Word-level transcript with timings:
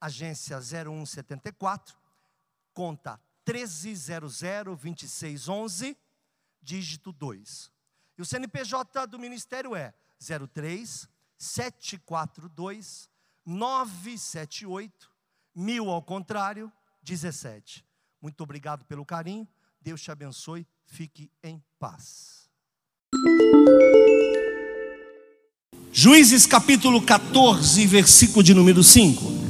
agência 0.00 0.58
0174, 0.60 1.96
conta 2.72 3.20
13002611, 3.46 5.94
dígito 6.62 7.12
2. 7.12 7.70
E 8.16 8.22
o 8.22 8.24
CNPJ 8.24 9.06
do 9.06 9.18
Ministério 9.18 9.76
é 9.76 9.92
03 10.52 11.06
742 11.38 13.08
978 13.46 15.10
mil 15.54 15.90
ao 15.90 16.02
contrário 16.02 16.70
17. 17.02 17.84
Muito 18.20 18.42
obrigado 18.42 18.84
pelo 18.84 19.06
carinho. 19.06 19.46
Deus 19.80 20.02
te 20.02 20.10
abençoe. 20.10 20.66
Fique 20.84 21.30
em 21.42 21.62
paz. 21.78 22.50
Juízes 25.92 26.46
capítulo 26.46 27.02
14, 27.02 27.86
versículo 27.86 28.42
de 28.42 28.54
número 28.54 28.82
5. 28.82 29.47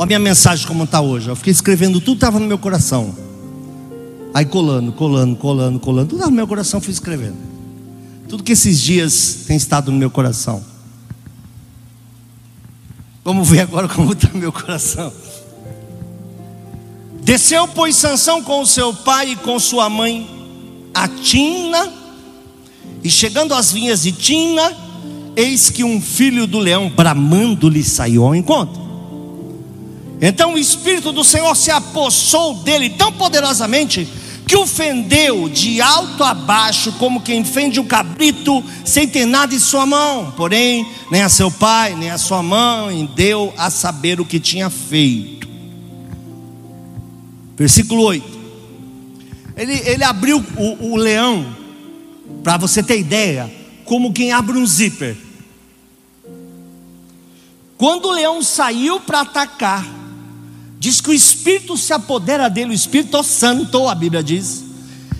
Olha 0.00 0.06
a 0.06 0.06
minha 0.06 0.18
mensagem 0.18 0.66
como 0.66 0.84
está 0.84 1.02
hoje. 1.02 1.28
Eu 1.28 1.36
fiquei 1.36 1.50
escrevendo, 1.50 2.00
tudo 2.00 2.14
estava 2.14 2.40
no 2.40 2.46
meu 2.46 2.56
coração. 2.56 3.14
Aí 4.32 4.46
colando, 4.46 4.92
colando, 4.92 5.36
colando, 5.36 5.78
colando. 5.78 6.08
Tudo 6.08 6.16
estava 6.20 6.30
no 6.30 6.36
meu 6.36 6.48
coração, 6.48 6.80
fui 6.80 6.90
escrevendo. 6.90 7.36
Tudo 8.26 8.42
que 8.42 8.52
esses 8.52 8.80
dias 8.80 9.44
tem 9.46 9.58
estado 9.58 9.92
no 9.92 9.98
meu 9.98 10.10
coração. 10.10 10.64
Vamos 13.22 13.46
ver 13.46 13.60
agora 13.60 13.88
como 13.88 14.14
está 14.14 14.30
meu 14.32 14.50
coração. 14.50 15.12
Desceu, 17.22 17.68
pois, 17.68 17.94
Sansão 17.94 18.42
com 18.42 18.64
seu 18.64 18.94
pai 18.94 19.32
e 19.32 19.36
com 19.36 19.60
sua 19.60 19.90
mãe 19.90 20.26
a 20.94 21.08
Tina, 21.08 21.92
e 23.04 23.10
chegando 23.10 23.52
às 23.52 23.70
vinhas 23.70 24.00
de 24.00 24.12
Tina, 24.12 24.74
eis 25.36 25.68
que 25.68 25.84
um 25.84 26.00
filho 26.00 26.46
do 26.46 26.58
leão 26.58 26.88
bramando 26.88 27.68
lhe 27.68 27.84
saiu 27.84 28.24
ao 28.24 28.34
encontro. 28.34 28.89
Então 30.20 30.54
o 30.54 30.58
Espírito 30.58 31.12
do 31.12 31.24
Senhor 31.24 31.56
se 31.56 31.70
apossou 31.70 32.54
dele 32.54 32.90
tão 32.90 33.10
poderosamente 33.12 34.06
que 34.46 34.56
o 34.56 34.66
fendeu 34.66 35.48
de 35.48 35.80
alto 35.80 36.24
a 36.24 36.34
baixo, 36.34 36.92
como 36.98 37.20
quem 37.20 37.44
fende 37.44 37.78
um 37.78 37.86
cabrito 37.86 38.62
sem 38.84 39.06
ter 39.06 39.24
nada 39.24 39.54
em 39.54 39.58
sua 39.60 39.86
mão. 39.86 40.32
Porém, 40.36 40.84
nem 41.10 41.22
a 41.22 41.28
seu 41.28 41.50
pai, 41.50 41.94
nem 41.94 42.10
a 42.10 42.18
sua 42.18 42.42
mãe 42.42 43.08
deu 43.14 43.54
a 43.56 43.70
saber 43.70 44.20
o 44.20 44.24
que 44.24 44.40
tinha 44.40 44.68
feito. 44.68 45.48
Versículo 47.56 48.02
8. 48.02 48.40
Ele, 49.56 49.74
ele 49.84 50.02
abriu 50.02 50.44
o, 50.56 50.94
o 50.94 50.96
leão, 50.96 51.56
para 52.42 52.56
você 52.56 52.82
ter 52.82 52.98
ideia, 52.98 53.48
como 53.84 54.12
quem 54.12 54.32
abre 54.32 54.58
um 54.58 54.66
zíper. 54.66 55.16
Quando 57.78 58.06
o 58.06 58.12
leão 58.12 58.42
saiu 58.42 58.98
para 58.98 59.20
atacar, 59.20 59.99
Diz 60.80 60.98
que 60.98 61.10
o 61.10 61.12
Espírito 61.12 61.76
se 61.76 61.92
apodera 61.92 62.48
dele, 62.48 62.70
o 62.70 62.74
Espírito 62.74 63.22
Santo, 63.22 63.86
a 63.86 63.94
Bíblia 63.94 64.22
diz. 64.22 64.64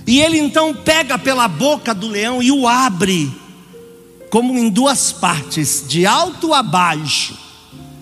E 0.07 0.19
ele 0.19 0.39
então 0.39 0.75
pega 0.75 1.19
pela 1.19 1.47
boca 1.47 1.95
do 1.95 2.09
leão 2.09 2.43
e 2.43 2.51
o 2.51 2.67
abre, 2.67 3.31
como 4.31 4.59
em 4.59 4.71
duas 4.71 5.13
partes, 5.13 5.85
de 5.87 6.07
alto 6.07 6.55
a 6.55 6.63
baixo. 6.63 7.37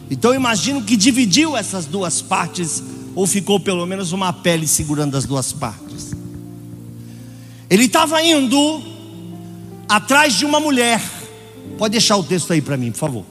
Então 0.09 0.31
eu 0.31 0.37
imagino 0.37 0.83
que 0.83 0.97
dividiu 0.97 1.57
essas 1.57 1.85
duas 1.85 2.23
partes, 2.23 2.81
ou 3.13 3.27
ficou 3.27 3.59
pelo 3.59 3.85
menos 3.85 4.13
uma 4.13 4.33
pele 4.33 4.69
segurando 4.69 5.17
as 5.17 5.25
duas 5.25 5.53
partes. 5.53 6.13
Ele 7.69 7.87
estava 7.87 8.23
indo 8.23 8.83
atrás 9.89 10.35
de 10.35 10.45
uma 10.45 10.61
mulher. 10.61 11.03
Pode 11.77 11.91
deixar 11.91 12.17
o 12.19 12.23
texto 12.23 12.53
aí 12.53 12.63
para 12.63 12.77
mim, 12.77 12.93
por 12.93 12.99
favor. 12.99 13.25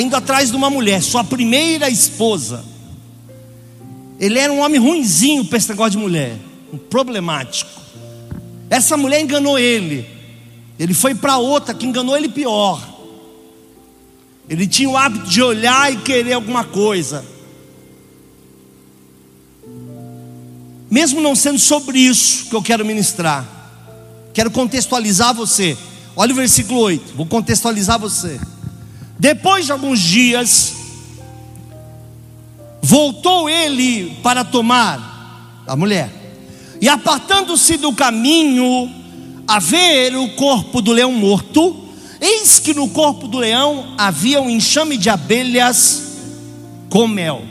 Indo 0.00 0.16
atrás 0.16 0.50
de 0.50 0.56
uma 0.56 0.68
mulher, 0.68 1.00
sua 1.00 1.22
primeira 1.22 1.88
esposa. 1.88 2.64
Ele 4.20 4.38
era 4.38 4.52
um 4.52 4.60
homem 4.60 4.78
ruinzinho 4.78 5.46
para 5.46 5.56
esse 5.56 5.70
negócio 5.70 5.92
de 5.92 5.98
mulher, 5.98 6.36
um 6.70 6.76
problemático. 6.76 7.70
Essa 8.68 8.94
mulher 8.94 9.22
enganou 9.22 9.58
ele. 9.58 10.06
Ele 10.78 10.92
foi 10.92 11.14
para 11.14 11.38
outra 11.38 11.72
que 11.72 11.86
enganou 11.86 12.14
ele 12.14 12.28
pior. 12.28 12.86
Ele 14.46 14.66
tinha 14.66 14.90
o 14.90 14.96
hábito 14.96 15.26
de 15.26 15.42
olhar 15.42 15.90
e 15.90 15.96
querer 15.96 16.34
alguma 16.34 16.64
coisa. 16.64 17.24
Mesmo 20.90 21.20
não 21.22 21.34
sendo 21.34 21.58
sobre 21.58 21.98
isso 21.98 22.46
que 22.50 22.54
eu 22.54 22.62
quero 22.62 22.84
ministrar, 22.84 23.46
quero 24.34 24.50
contextualizar 24.50 25.32
você. 25.32 25.78
Olha 26.14 26.32
o 26.32 26.36
versículo 26.36 26.80
8, 26.80 27.14
vou 27.14 27.24
contextualizar 27.24 27.98
você. 27.98 28.38
Depois 29.18 29.66
de 29.66 29.72
alguns 29.72 30.00
dias, 30.00 30.74
Voltou 32.82 33.48
ele 33.48 34.16
para 34.22 34.44
tomar 34.44 35.62
a 35.66 35.76
mulher, 35.76 36.10
e 36.80 36.88
apartando-se 36.88 37.76
do 37.76 37.92
caminho, 37.92 38.90
a 39.46 39.58
ver 39.58 40.16
o 40.16 40.28
corpo 40.30 40.80
do 40.80 40.92
leão 40.92 41.12
morto, 41.12 41.76
eis 42.20 42.58
que 42.58 42.72
no 42.72 42.88
corpo 42.88 43.28
do 43.28 43.38
leão 43.38 43.94
havia 43.98 44.40
um 44.40 44.48
enxame 44.48 44.96
de 44.96 45.10
abelhas 45.10 46.16
com 46.88 47.06
mel. 47.06 47.42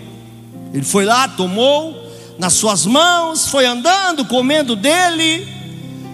Ele 0.74 0.84
foi 0.84 1.06
lá, 1.06 1.28
tomou 1.28 1.96
nas 2.38 2.54
suas 2.54 2.86
mãos, 2.86 3.48
foi 3.48 3.66
andando, 3.66 4.26
comendo 4.26 4.76
dele, 4.76 5.48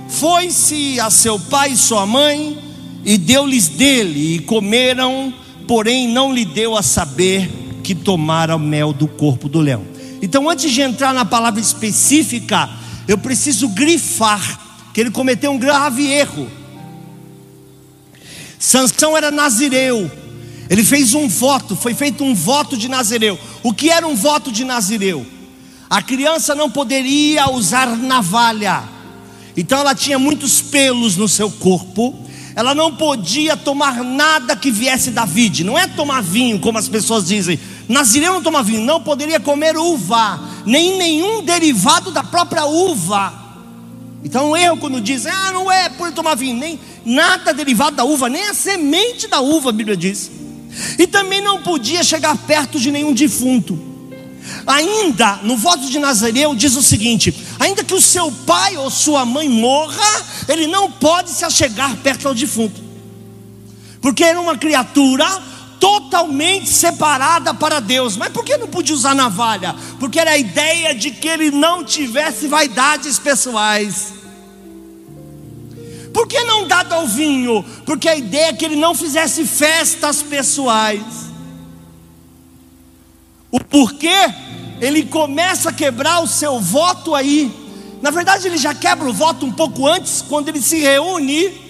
foi-se 0.10 1.00
a 1.00 1.10
seu 1.10 1.40
pai 1.40 1.72
e 1.72 1.78
sua 1.78 2.06
mãe, 2.06 2.58
e 3.04 3.18
deu-lhes 3.18 3.70
dele, 3.70 4.36
e 4.36 4.40
comeram, 4.40 5.34
porém 5.68 6.08
não 6.08 6.34
lhe 6.34 6.44
deu 6.44 6.76
a 6.76 6.82
saber 6.82 7.50
que 7.86 7.94
tomara 7.94 8.58
mel 8.58 8.92
do 8.92 9.08
corpo 9.08 9.48
do 9.48 9.60
leão. 9.60 9.84
Então, 10.20 10.50
antes 10.50 10.72
de 10.72 10.82
entrar 10.82 11.14
na 11.14 11.24
palavra 11.24 11.62
específica, 11.62 12.68
eu 13.08 13.16
preciso 13.16 13.70
grifar 13.70 14.60
que 14.92 15.00
ele 15.00 15.12
cometeu 15.12 15.52
um 15.52 15.60
grave 15.60 16.08
erro. 16.08 16.50
Sansão 18.58 19.16
era 19.16 19.30
nazireu. 19.30 20.10
Ele 20.68 20.84
fez 20.84 21.14
um 21.14 21.28
voto, 21.28 21.76
foi 21.76 21.94
feito 21.94 22.24
um 22.24 22.34
voto 22.34 22.76
de 22.76 22.90
nazireu. 22.90 23.38
O 23.62 23.72
que 23.72 23.92
era 23.92 24.08
um 24.08 24.16
voto 24.16 24.52
de 24.52 24.66
nazireu? 24.66 25.24
A 25.88 26.02
criança 26.02 26.56
não 26.56 26.72
poderia 26.72 27.52
usar 27.52 27.96
navalha. 27.96 28.84
Então 29.56 29.78
ela 29.78 29.94
tinha 29.94 30.18
muitos 30.18 30.60
pelos 30.60 31.16
no 31.16 31.30
seu 31.30 31.52
corpo. 31.52 32.18
Ela 32.56 32.74
não 32.74 32.96
podia 32.96 33.56
tomar 33.56 34.04
nada 34.04 34.56
que 34.56 34.72
viesse 34.72 35.12
da 35.12 35.26
vide. 35.26 35.64
Não 35.64 35.78
é 35.78 35.86
tomar 35.88 36.24
vinho, 36.24 36.58
como 36.60 36.80
as 36.80 36.88
pessoas 36.88 37.28
dizem. 37.28 37.60
Nazireu 37.88 38.34
não 38.34 38.42
toma 38.42 38.64
vinho, 38.64 38.82
não 38.82 39.02
poderia 39.02 39.40
comer 39.40 39.78
uva, 39.78 40.40
nem 40.66 40.98
nenhum 40.98 41.44
derivado 41.44 42.12
da 42.12 42.24
própria 42.24 42.66
uva. 42.66 43.34
Então, 44.24 44.58
erro 44.58 44.78
quando 44.78 45.00
dizem, 45.00 45.32
ah, 45.32 45.52
não 45.52 45.72
é 45.72 45.88
por 45.90 46.12
tomar 46.12 46.36
vinho, 46.36 46.58
nem 46.58 46.80
nada 47.06 47.54
derivado 47.54 47.96
da 47.96 48.04
uva, 48.04 48.28
nem 48.28 48.48
a 48.48 48.54
semente 48.56 49.28
da 49.28 49.40
uva, 49.40 49.70
a 49.70 49.74
Bíblia 49.74 49.96
diz. 49.96 50.32
E 50.98 51.06
também 51.06 51.42
não 51.42 51.62
podia 51.62 52.04
chegar 52.04 52.36
perto 52.36 52.80
de 52.80 52.92
nenhum 52.92 53.14
defunto. 53.14 53.80
Ainda, 54.66 55.40
no 55.44 55.56
voto 55.56 55.86
de 55.88 56.00
Nazareu, 56.00 56.56
diz 56.56 56.76
o 56.76 56.82
seguinte: 56.82 57.34
ainda 57.60 57.84
que 57.84 57.94
o 57.94 58.02
seu 58.02 58.32
pai 58.32 58.78
ou 58.78 58.90
sua 58.90 59.26
mãe 59.26 59.48
morra, 59.48 60.26
ele 60.48 60.68
não 60.68 60.92
pode 60.92 61.30
se 61.30 61.46
achegar 61.46 61.96
perto 61.98 62.28
ao 62.28 62.34
defunto, 62.34 62.82
porque 64.02 64.24
era 64.24 64.40
uma 64.40 64.58
criatura 64.58 65.26
totalmente 65.80 66.70
separada 66.70 67.54
para 67.54 67.80
Deus. 67.80 68.18
Mas 68.18 68.30
por 68.30 68.44
que 68.44 68.58
não 68.58 68.68
podia 68.68 68.96
usar 68.96 69.16
navalha? 69.16 69.76
Porque 70.00 70.20
era 70.20 70.32
a 70.32 70.38
ideia 70.38 70.94
de 70.94 71.12
que 71.12 71.28
ele 71.28 71.52
não 71.52 71.84
tivesse 71.84 72.48
vaidades 72.48 73.20
pessoais. 73.20 74.14
Por 76.14 76.28
que 76.28 76.42
não 76.44 76.68
dado 76.68 76.94
ao 76.94 77.06
vinho? 77.06 77.64
Porque 77.86 78.08
a 78.08 78.16
ideia 78.16 78.50
é 78.50 78.54
que 78.54 78.64
ele 78.64 78.78
não 78.78 78.96
fizesse 78.96 79.46
festas 79.46 80.22
pessoais. 80.22 81.04
O 83.52 83.60
porquê? 83.60 84.34
Ele 84.80 85.04
começa 85.04 85.70
a 85.70 85.74
quebrar 85.74 86.22
o 86.22 86.28
seu 86.28 86.60
voto 86.60 87.14
aí. 87.16 87.52
Na 88.02 88.12
verdade, 88.12 88.48
ele 88.48 88.58
já 88.58 88.74
quebra 88.74 89.10
o 89.10 89.14
voto 89.14 89.46
um 89.46 89.52
pouco 89.52 89.88
antes, 89.88 90.22
quando 90.22 90.50
ele 90.50 90.62
se 90.62 90.80
reúne 90.80 91.65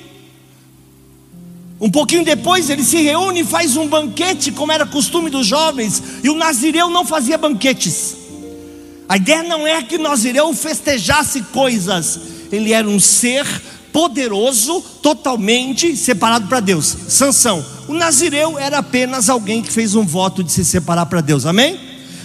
Um 1.80 1.89
pouquinho 1.89 2.24
depois 2.24 2.69
ele 2.69 2.83
se 2.83 2.98
reúne 3.01 3.42
e 3.42 3.45
faz 3.45 3.75
um 3.75 3.88
banquete, 3.88 4.51
como 4.51 4.72
era 4.72 4.86
costume 4.86 5.30
dos 5.30 5.45
jovens, 5.45 6.01
e 6.24 6.30
o 6.30 6.36
Nazireu 6.36 6.89
não 6.89 7.06
fazia 7.06 7.38
banquetes. 7.38 8.16
A 9.10 9.18
ideia 9.18 9.44
não 9.44 9.68
é 9.68 9.83
que 9.83 9.98
o 9.98 10.01
Nazireu 10.01 10.54
festejasse 10.54 11.42
coisas, 11.54 12.19
ele 12.51 12.72
era 12.72 12.88
um 12.88 13.00
ser 13.00 13.45
poderoso, 13.92 14.81
totalmente 15.01 15.95
separado 15.95 16.48
para 16.48 16.60
Deus. 16.60 16.95
Sansão, 17.07 17.66
o 17.88 17.94
Nazireu 17.94 18.57
era 18.57 18.80
apenas 18.80 19.30
alguém 19.30 19.62
que 19.62 19.72
fez 19.72 19.95
um 19.95 20.06
voto 20.06 20.44
de 20.44 20.51
se 20.51 20.66
separar 20.66 21.06
para 21.06 21.22
Deus, 21.22 21.45
amém? 21.45 21.80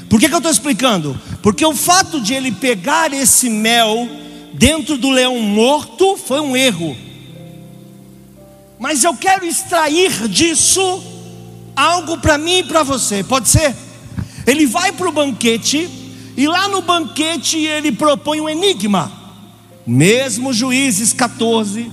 Por 0.08 0.18
que, 0.18 0.28
que 0.28 0.34
eu 0.34 0.38
estou 0.38 0.50
explicando? 0.50 1.20
Porque 1.42 1.64
o 1.64 1.74
fato 1.74 2.20
de 2.20 2.34
ele 2.34 2.50
pegar 2.50 3.12
esse 3.12 3.48
mel 3.48 4.08
dentro 4.52 4.96
do 4.96 5.10
leão 5.10 5.38
morto 5.40 6.16
foi 6.16 6.40
um 6.40 6.56
erro. 6.56 6.96
Mas 8.80 9.04
eu 9.04 9.14
quero 9.14 9.44
extrair 9.44 10.26
disso 10.26 10.80
algo 11.76 12.16
para 12.16 12.38
mim 12.38 12.60
e 12.60 12.64
para 12.64 12.82
você, 12.82 13.22
pode 13.22 13.46
ser? 13.46 13.76
Ele 14.46 14.66
vai 14.66 14.90
para 14.90 15.06
o 15.06 15.12
banquete, 15.12 15.86
e 16.34 16.48
lá 16.48 16.66
no 16.66 16.80
banquete 16.80 17.58
ele 17.58 17.92
propõe 17.92 18.40
um 18.40 18.48
enigma. 18.48 19.12
Mesmo 19.86 20.50
Juízes 20.50 21.12
14, 21.12 21.92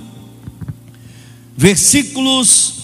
versículos 1.54 2.74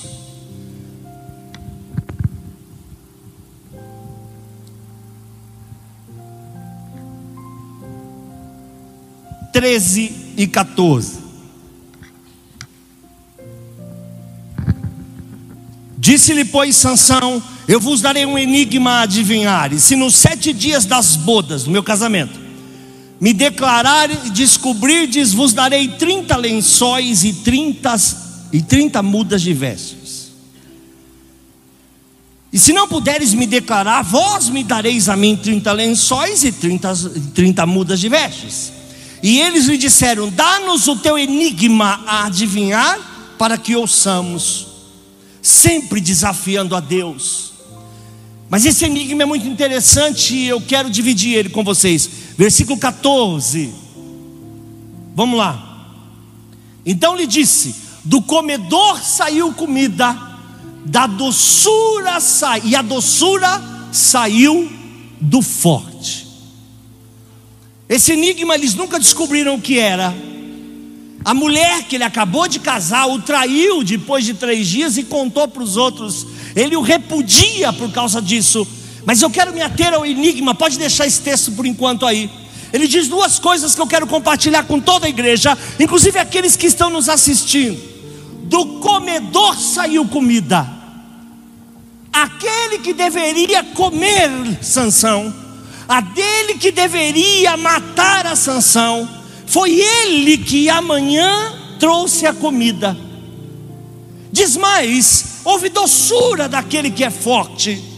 treze 9.51 10.35
e 10.37 10.47
14. 10.47 11.24
Disse-lhe, 16.15 16.45
pois, 16.45 16.77
Sansão: 16.77 17.43
Eu 17.67 17.81
vos 17.81 18.01
darei 18.01 18.25
um 18.25 18.39
enigma 18.39 18.93
a 18.93 19.01
adivinhar, 19.01 19.73
e 19.73 19.81
se 19.81 19.97
nos 19.97 20.15
sete 20.15 20.53
dias 20.53 20.85
das 20.85 21.17
bodas 21.17 21.65
do 21.65 21.73
meu 21.73 21.83
casamento 21.83 22.39
me 23.21 23.33
declarar 23.33 24.09
e 24.09 24.31
descobrirdes, 24.31 25.33
vos 25.33 25.53
darei 25.53 25.89
trinta 25.89 26.37
lençóis 26.37 27.25
e 27.25 27.33
trinta, 27.33 27.97
e 28.53 28.63
trinta 28.63 29.03
mudas 29.03 29.43
de 29.43 29.53
vestes. 29.53 30.31
E 32.53 32.61
se 32.61 32.73
não 32.73 32.87
puderes 32.87 33.35
me 33.35 33.45
declarar, 33.45 34.03
vós 34.03 34.49
me 34.49 34.63
dareis 34.63 35.09
a 35.09 35.17
mim 35.17 35.35
trinta 35.35 35.73
lençóis 35.73 36.45
e 36.45 36.53
trinta 37.35 37.67
mudas 37.67 37.99
de 37.99 38.09
vestes. 38.09 38.73
E 39.21 39.41
eles 39.41 39.67
lhe 39.67 39.77
disseram: 39.77 40.31
Dá-nos 40.31 40.87
o 40.87 40.95
teu 40.95 41.19
enigma 41.19 42.05
a 42.07 42.27
adivinhar, 42.27 43.35
para 43.37 43.59
que 43.59 43.75
ouçamos, 43.75 44.74
sempre 45.45 46.01
desafiando 46.01 46.75
a 46.75 46.81
Deus. 46.81 47.53
Mas 48.49 48.65
esse 48.65 48.87
enigma 48.87 49.25
é 49.25 49.27
muito 49.27 49.47
interessante 49.47 50.35
e 50.35 50.49
eu 50.49 50.59
quero 50.59 50.89
dividir 50.89 51.35
ele 51.35 51.51
com 51.51 51.63
vocês. 51.63 52.09
Versículo 52.39 52.79
14. 52.79 53.71
Vamos 55.15 55.39
lá. 55.39 55.91
Então 56.87 57.15
lhe 57.15 57.27
disse: 57.27 57.75
Do 58.05 58.23
comedor 58.23 59.03
saiu 59.03 59.53
comida, 59.53 60.17
da 60.87 61.07
doçura 61.07 62.21
sai, 62.21 62.63
e 62.65 62.75
a 62.75 62.81
doçura 62.81 63.63
saiu 63.93 64.73
do 65.21 65.43
forte. 65.43 66.27
Esse 67.87 68.13
enigma 68.13 68.55
eles 68.55 68.75
nunca 68.75 68.99
descobriram 68.99 69.57
o 69.57 69.61
que 69.61 69.79
era. 69.79 70.15
A 71.25 71.33
mulher 71.33 71.85
que 71.85 71.97
ele 71.97 72.05
acabou 72.05 72.47
de 72.47 72.59
casar 72.59 73.07
o 73.07 73.21
traiu 73.23 73.83
depois 73.83 74.25
de 74.25 74.35
três 74.35 74.67
dias 74.67 74.99
e 74.99 75.05
contou 75.05 75.49
para 75.49 75.63
os 75.63 75.77
outros. 75.77 76.27
Ele 76.55 76.77
o 76.77 76.83
repudia 76.83 77.73
por 77.73 77.91
causa 77.91 78.21
disso. 78.21 78.67
Mas 79.07 79.23
eu 79.23 79.31
quero 79.31 79.53
me 79.53 79.63
ater 79.63 79.95
ao 79.95 80.05
enigma. 80.05 80.55
Pode 80.55 80.79
deixar 80.79 81.07
esse 81.07 81.21
texto 81.21 81.53
por 81.53 81.65
enquanto 81.65 82.05
aí. 82.05 82.31
Ele 82.73 82.87
diz 82.87 83.09
duas 83.09 83.39
coisas 83.39 83.75
que 83.75 83.81
eu 83.81 83.87
quero 83.87 84.07
compartilhar 84.07 84.65
com 84.65 84.81
toda 84.81 85.07
a 85.07 85.09
igreja, 85.09 85.57
inclusive 85.79 86.19
aqueles 86.19 86.57
que 86.57 86.67
estão 86.67 86.91
nos 86.91 87.09
assistindo. 87.09 87.81
Do 88.45 88.81
comedor 88.81 89.57
saiu 89.57 90.07
comida. 90.07 90.69
Aquele 92.13 92.79
que 92.79 92.93
deveria 92.93 93.63
comer 93.63 94.31
Sansão 94.61 95.45
a 95.89 96.01
dele 96.01 96.55
que 96.55 96.73
deveria 96.73 97.57
matar 97.57 98.27
a 98.27 98.37
Sansão, 98.37 99.09
foi 99.47 99.81
ele 99.81 100.39
que 100.39 100.69
amanhã 100.69 101.53
trouxe 101.79 102.27
a 102.27 102.33
comida. 102.33 102.97
Diz 104.33 104.57
mais: 104.57 105.41
houve 105.45 105.69
doçura 105.69 106.49
daquele 106.49 106.91
que 106.91 107.05
é 107.05 107.11
forte. 107.11 107.94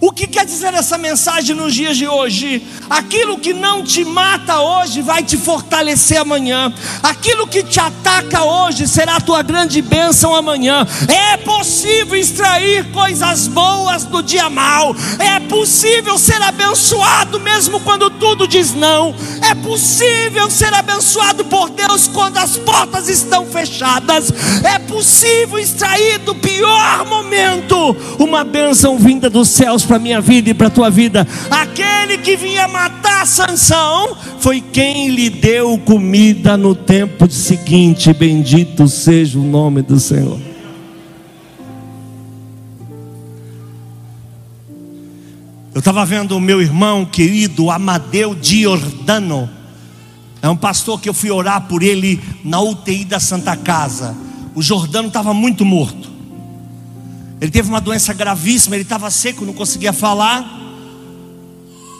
O 0.00 0.12
que 0.12 0.28
quer 0.28 0.46
dizer 0.46 0.72
essa 0.74 0.96
mensagem 0.96 1.56
nos 1.56 1.74
dias 1.74 1.96
de 1.96 2.06
hoje? 2.06 2.64
Aquilo 2.88 3.36
que 3.36 3.52
não 3.52 3.82
te 3.82 4.04
mata 4.04 4.60
hoje 4.60 5.02
vai 5.02 5.24
te 5.24 5.36
fortalecer 5.36 6.18
amanhã. 6.18 6.72
Aquilo 7.02 7.48
que 7.48 7.64
te 7.64 7.80
ataca 7.80 8.44
hoje 8.44 8.86
será 8.86 9.16
a 9.16 9.20
tua 9.20 9.42
grande 9.42 9.82
bênção 9.82 10.36
amanhã. 10.36 10.86
É 11.08 11.36
possível 11.38 12.14
extrair 12.14 12.88
coisas 12.92 13.48
boas 13.48 14.04
do 14.04 14.22
dia 14.22 14.48
mal. 14.48 14.94
É 15.18 15.40
possível 15.40 16.16
ser 16.16 16.40
abençoado 16.42 17.40
mesmo 17.40 17.80
quando 17.80 18.08
tudo 18.08 18.46
diz 18.46 18.72
não. 18.72 19.12
É 19.50 19.54
possível 19.56 20.48
ser 20.48 20.72
abençoado 20.74 21.44
por 21.46 21.70
Deus 21.70 22.06
quando 22.06 22.36
as 22.36 22.56
portas 22.56 23.08
estão 23.08 23.44
fechadas. 23.46 24.32
É 24.62 24.78
possível 24.78 25.58
extrair 25.58 26.18
do 26.18 26.36
pior 26.36 27.04
momento 27.04 27.96
uma 28.20 28.44
bênção 28.44 28.96
vinda 28.96 29.28
dos 29.28 29.48
céus 29.48 29.87
para 29.88 29.98
minha 29.98 30.20
vida 30.20 30.50
e 30.50 30.54
para 30.54 30.66
a 30.66 30.70
tua 30.70 30.90
vida. 30.90 31.26
Aquele 31.50 32.18
que 32.18 32.36
vinha 32.36 32.68
matar 32.68 33.26
Sansão 33.26 34.14
foi 34.38 34.60
quem 34.60 35.08
lhe 35.08 35.30
deu 35.30 35.78
comida 35.78 36.56
no 36.56 36.74
tempo 36.74 37.28
seguinte. 37.30 38.12
Bendito 38.12 38.86
seja 38.86 39.38
o 39.38 39.42
nome 39.42 39.80
do 39.80 39.98
Senhor. 39.98 40.38
Eu 45.74 45.78
estava 45.78 46.04
vendo 46.04 46.36
o 46.36 46.40
meu 46.40 46.60
irmão 46.60 47.04
querido 47.04 47.70
Amadeu 47.70 48.36
Giordano. 48.40 49.48
É 50.42 50.48
um 50.48 50.56
pastor 50.56 51.00
que 51.00 51.08
eu 51.08 51.14
fui 51.14 51.30
orar 51.30 51.62
por 51.62 51.82
ele 51.82 52.20
na 52.44 52.60
UTI 52.60 53.04
da 53.04 53.18
Santa 53.18 53.56
Casa. 53.56 54.14
O 54.54 54.62
Jordano 54.62 55.08
estava 55.08 55.32
muito 55.32 55.64
morto. 55.64 56.17
Ele 57.40 57.50
teve 57.50 57.68
uma 57.68 57.80
doença 57.80 58.12
gravíssima, 58.12 58.74
ele 58.74 58.82
estava 58.82 59.10
seco, 59.10 59.44
não 59.44 59.52
conseguia 59.52 59.92
falar. 59.92 60.66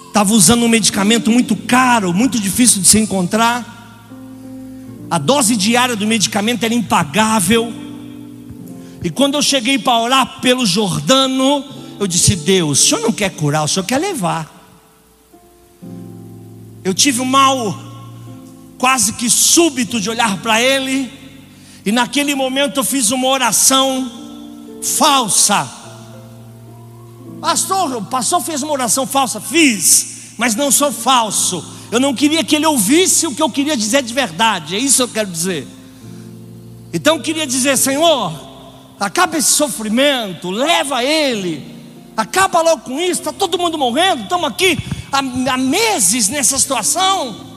Estava 0.09 0.33
usando 0.33 0.65
um 0.65 0.69
medicamento 0.69 1.31
muito 1.31 1.55
caro, 1.55 2.13
muito 2.13 2.41
difícil 2.41 2.83
de 2.83 2.89
se 2.89 2.99
encontrar. 2.99 3.77
A 5.11 5.17
dose 5.17 5.57
diária 5.57 5.95
do 5.95 6.07
medicamento 6.07 6.65
era 6.65 6.75
impagável. 6.75 7.73
E 9.03 9.11
quando 9.11 9.35
eu 9.35 9.43
cheguei 9.43 9.79
para 9.79 10.01
orar 10.01 10.41
pelo 10.41 10.67
Jordano, 10.67 11.65
eu 12.01 12.07
disse: 12.07 12.35
Deus, 12.35 12.81
o 12.81 12.89
senhor 12.89 13.01
não 13.03 13.13
quer 13.13 13.31
curar, 13.31 13.63
o 13.63 13.69
senhor 13.69 13.87
quer 13.87 13.99
levar. 13.99 14.55
Eu 16.83 16.93
tive 16.93 17.21
um 17.21 17.25
mal 17.25 17.79
quase 18.77 19.13
que 19.13 19.31
súbito 19.31 20.01
de 20.01 20.11
olhar 20.11 20.39
para 20.39 20.61
ele, 20.61 21.13
e 21.85 21.93
naquele 21.93 22.35
momento 22.35 22.81
eu 22.81 22.85
fiz 22.85 23.11
uma 23.11 23.29
oração 23.29 24.18
falsa. 24.83 25.69
Pastor, 27.41 27.97
o 27.97 28.03
pastor 28.03 28.41
fez 28.43 28.63
uma 28.63 28.73
oração 28.73 29.07
falsa, 29.07 29.41
fiz, 29.41 30.35
mas 30.37 30.55
não 30.55 30.71
sou 30.71 30.93
falso. 30.93 31.65
Eu 31.91 32.01
não 32.01 32.15
queria 32.15 32.45
que 32.45 32.57
ele 32.57 32.67
ouvisse 32.67 33.27
o 33.27 33.35
que 33.35 33.43
eu 33.43 33.49
queria 33.49 33.77
dizer 33.77 34.03
de 34.03 34.13
verdade, 34.13 34.77
é 34.77 34.79
isso 34.79 34.97
que 34.97 35.03
eu 35.03 35.09
quero 35.09 35.31
dizer. 35.31 35.67
Então 36.93 37.17
eu 37.17 37.23
queria 37.23 37.47
dizer, 37.47 37.77
Senhor, 37.77 38.33
acaba 38.99 39.37
esse 39.37 39.53
sofrimento, 39.53 40.51
leva 40.51 41.03
ele, 41.05 41.65
acaba 42.17 42.61
logo 42.61 42.83
com 42.83 43.01
isso, 43.01 43.21
está 43.21 43.33
todo 43.33 43.59
mundo 43.59 43.79
morrendo, 43.79 44.25
estamos 44.25 44.49
aqui 44.49 44.79
há, 45.13 45.19
há 45.19 45.57
meses 45.57 46.29
nessa 46.29 46.59
situação. 46.59 47.49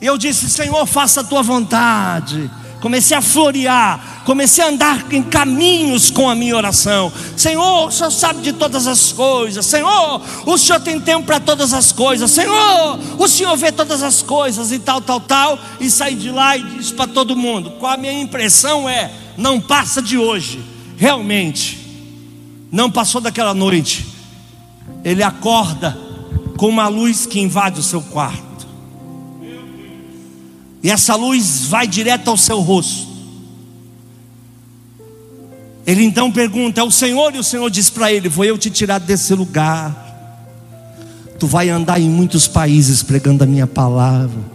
E 0.00 0.06
eu 0.06 0.18
disse, 0.18 0.48
Senhor, 0.50 0.86
faça 0.86 1.20
a 1.20 1.24
tua 1.24 1.42
vontade 1.42 2.50
comecei 2.84 3.16
a 3.16 3.22
florear, 3.22 4.20
comecei 4.26 4.62
a 4.62 4.68
andar 4.68 5.10
em 5.10 5.22
caminhos 5.22 6.10
com 6.10 6.28
a 6.28 6.34
minha 6.34 6.54
oração. 6.54 7.10
Senhor, 7.34 7.88
o 7.88 7.90
Senhor 7.90 8.10
sabe 8.10 8.42
de 8.42 8.52
todas 8.52 8.86
as 8.86 9.10
coisas. 9.10 9.64
Senhor, 9.64 10.20
o 10.44 10.58
Senhor 10.58 10.78
tem 10.80 11.00
tempo 11.00 11.24
para 11.24 11.40
todas 11.40 11.72
as 11.72 11.92
coisas. 11.92 12.30
Senhor, 12.30 12.98
o 13.18 13.26
Senhor 13.26 13.56
vê 13.56 13.72
todas 13.72 14.02
as 14.02 14.20
coisas 14.20 14.70
e 14.70 14.78
tal, 14.78 15.00
tal, 15.00 15.18
tal. 15.18 15.58
E 15.80 15.88
saí 15.88 16.14
de 16.14 16.30
lá 16.30 16.58
e 16.58 16.62
disse 16.76 16.92
para 16.92 17.06
todo 17.06 17.34
mundo: 17.34 17.70
qual 17.80 17.94
a 17.94 17.96
minha 17.96 18.12
impressão 18.20 18.86
é? 18.86 19.10
Não 19.38 19.58
passa 19.58 20.02
de 20.02 20.18
hoje. 20.18 20.62
Realmente, 20.98 21.78
não 22.70 22.90
passou 22.90 23.18
daquela 23.18 23.54
noite. 23.54 24.06
Ele 25.02 25.22
acorda 25.22 25.98
com 26.58 26.68
uma 26.68 26.88
luz 26.88 27.24
que 27.24 27.40
invade 27.40 27.80
o 27.80 27.82
seu 27.82 28.02
quarto. 28.02 28.53
E 30.84 30.90
essa 30.90 31.16
luz 31.16 31.64
vai 31.64 31.88
direto 31.88 32.28
ao 32.28 32.36
seu 32.36 32.60
rosto. 32.60 33.08
Ele 35.86 36.04
então 36.04 36.30
pergunta: 36.30 36.82
É 36.82 36.84
o 36.84 36.90
Senhor? 36.90 37.34
E 37.34 37.38
o 37.38 37.42
Senhor 37.42 37.70
diz 37.70 37.88
para 37.88 38.12
ele: 38.12 38.28
Vou 38.28 38.44
eu 38.44 38.58
te 38.58 38.68
tirar 38.68 39.00
desse 39.00 39.34
lugar. 39.34 40.02
Tu 41.38 41.46
vai 41.46 41.70
andar 41.70 41.98
em 41.98 42.08
muitos 42.08 42.46
países 42.46 43.02
pregando 43.02 43.42
a 43.42 43.46
minha 43.46 43.66
palavra. 43.66 44.54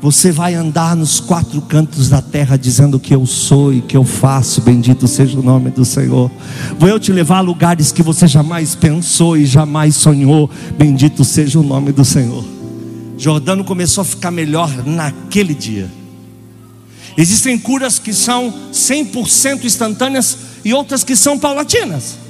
Você 0.00 0.30
vai 0.30 0.54
andar 0.54 0.94
nos 0.94 1.18
quatro 1.18 1.60
cantos 1.60 2.08
da 2.08 2.22
terra 2.22 2.56
dizendo 2.56 3.00
que 3.00 3.12
eu 3.12 3.26
sou 3.26 3.74
e 3.74 3.80
que 3.80 3.96
eu 3.96 4.04
faço. 4.04 4.60
Bendito 4.60 5.08
seja 5.08 5.36
o 5.36 5.42
nome 5.42 5.70
do 5.70 5.84
Senhor. 5.84 6.30
Vou 6.78 6.88
eu 6.88 7.00
te 7.00 7.10
levar 7.10 7.38
a 7.38 7.40
lugares 7.40 7.90
que 7.90 8.02
você 8.02 8.28
jamais 8.28 8.76
pensou 8.76 9.36
e 9.36 9.44
jamais 9.44 9.96
sonhou. 9.96 10.48
Bendito 10.78 11.24
seja 11.24 11.58
o 11.58 11.64
nome 11.64 11.90
do 11.90 12.04
Senhor. 12.04 12.55
Jordano 13.16 13.64
começou 13.64 14.02
a 14.02 14.04
ficar 14.04 14.30
melhor 14.30 14.70
naquele 14.86 15.54
dia. 15.54 15.90
Existem 17.16 17.58
curas 17.58 17.98
que 17.98 18.12
são 18.12 18.52
100% 18.72 19.64
instantâneas 19.64 20.38
e 20.64 20.74
outras 20.74 21.02
que 21.02 21.16
são 21.16 21.38
paulatinas. 21.38 22.25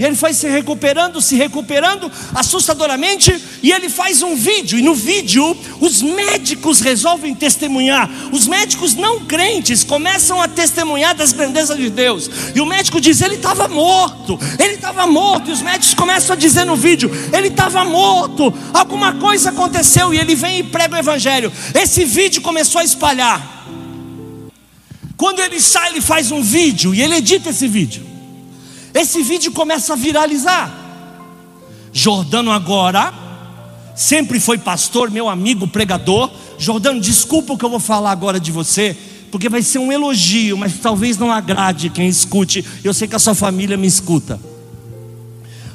E 0.00 0.04
ele 0.04 0.16
foi 0.16 0.32
se 0.32 0.48
recuperando, 0.48 1.20
se 1.20 1.36
recuperando 1.36 2.10
assustadoramente. 2.34 3.38
E 3.62 3.70
ele 3.70 3.90
faz 3.90 4.22
um 4.22 4.34
vídeo. 4.34 4.78
E 4.78 4.82
no 4.82 4.94
vídeo, 4.94 5.54
os 5.78 6.00
médicos 6.00 6.80
resolvem 6.80 7.34
testemunhar. 7.34 8.08
Os 8.32 8.46
médicos 8.46 8.94
não 8.94 9.20
crentes 9.26 9.84
começam 9.84 10.40
a 10.40 10.48
testemunhar 10.48 11.14
das 11.14 11.34
grandezas 11.34 11.76
de 11.76 11.90
Deus. 11.90 12.30
E 12.54 12.62
o 12.62 12.64
médico 12.64 12.98
diz: 12.98 13.20
ele 13.20 13.34
estava 13.34 13.68
morto. 13.68 14.40
Ele 14.58 14.76
estava 14.76 15.06
morto. 15.06 15.50
E 15.50 15.52
os 15.52 15.60
médicos 15.60 15.92
começam 15.92 16.32
a 16.32 16.38
dizer 16.38 16.64
no 16.64 16.76
vídeo: 16.76 17.10
ele 17.30 17.48
estava 17.48 17.84
morto. 17.84 18.54
Alguma 18.72 19.12
coisa 19.16 19.50
aconteceu. 19.50 20.14
E 20.14 20.18
ele 20.18 20.34
vem 20.34 20.60
e 20.60 20.62
prega 20.62 20.94
o 20.96 20.98
evangelho. 20.98 21.52
Esse 21.74 22.06
vídeo 22.06 22.40
começou 22.40 22.80
a 22.80 22.84
espalhar. 22.84 23.66
Quando 25.14 25.40
ele 25.40 25.60
sai, 25.60 25.90
ele 25.90 26.00
faz 26.00 26.32
um 26.32 26.40
vídeo 26.40 26.94
e 26.94 27.02
ele 27.02 27.16
edita 27.16 27.50
esse 27.50 27.68
vídeo. 27.68 28.09
Esse 28.94 29.22
vídeo 29.22 29.52
começa 29.52 29.92
a 29.92 29.96
viralizar. 29.96 30.72
Jordano 31.92 32.50
agora 32.50 33.12
sempre 33.94 34.40
foi 34.40 34.58
pastor, 34.58 35.10
meu 35.10 35.28
amigo 35.28 35.66
pregador. 35.66 36.30
Jordano, 36.58 37.00
desculpa 37.00 37.52
o 37.52 37.58
que 37.58 37.64
eu 37.64 37.70
vou 37.70 37.80
falar 37.80 38.10
agora 38.10 38.40
de 38.40 38.50
você, 38.50 38.96
porque 39.30 39.48
vai 39.48 39.62
ser 39.62 39.78
um 39.78 39.92
elogio, 39.92 40.56
mas 40.56 40.78
talvez 40.78 41.16
não 41.16 41.30
agrade 41.30 41.90
quem 41.90 42.08
escute. 42.08 42.64
Eu 42.82 42.92
sei 42.92 43.06
que 43.06 43.16
a 43.16 43.18
sua 43.18 43.34
família 43.34 43.76
me 43.76 43.86
escuta. 43.86 44.40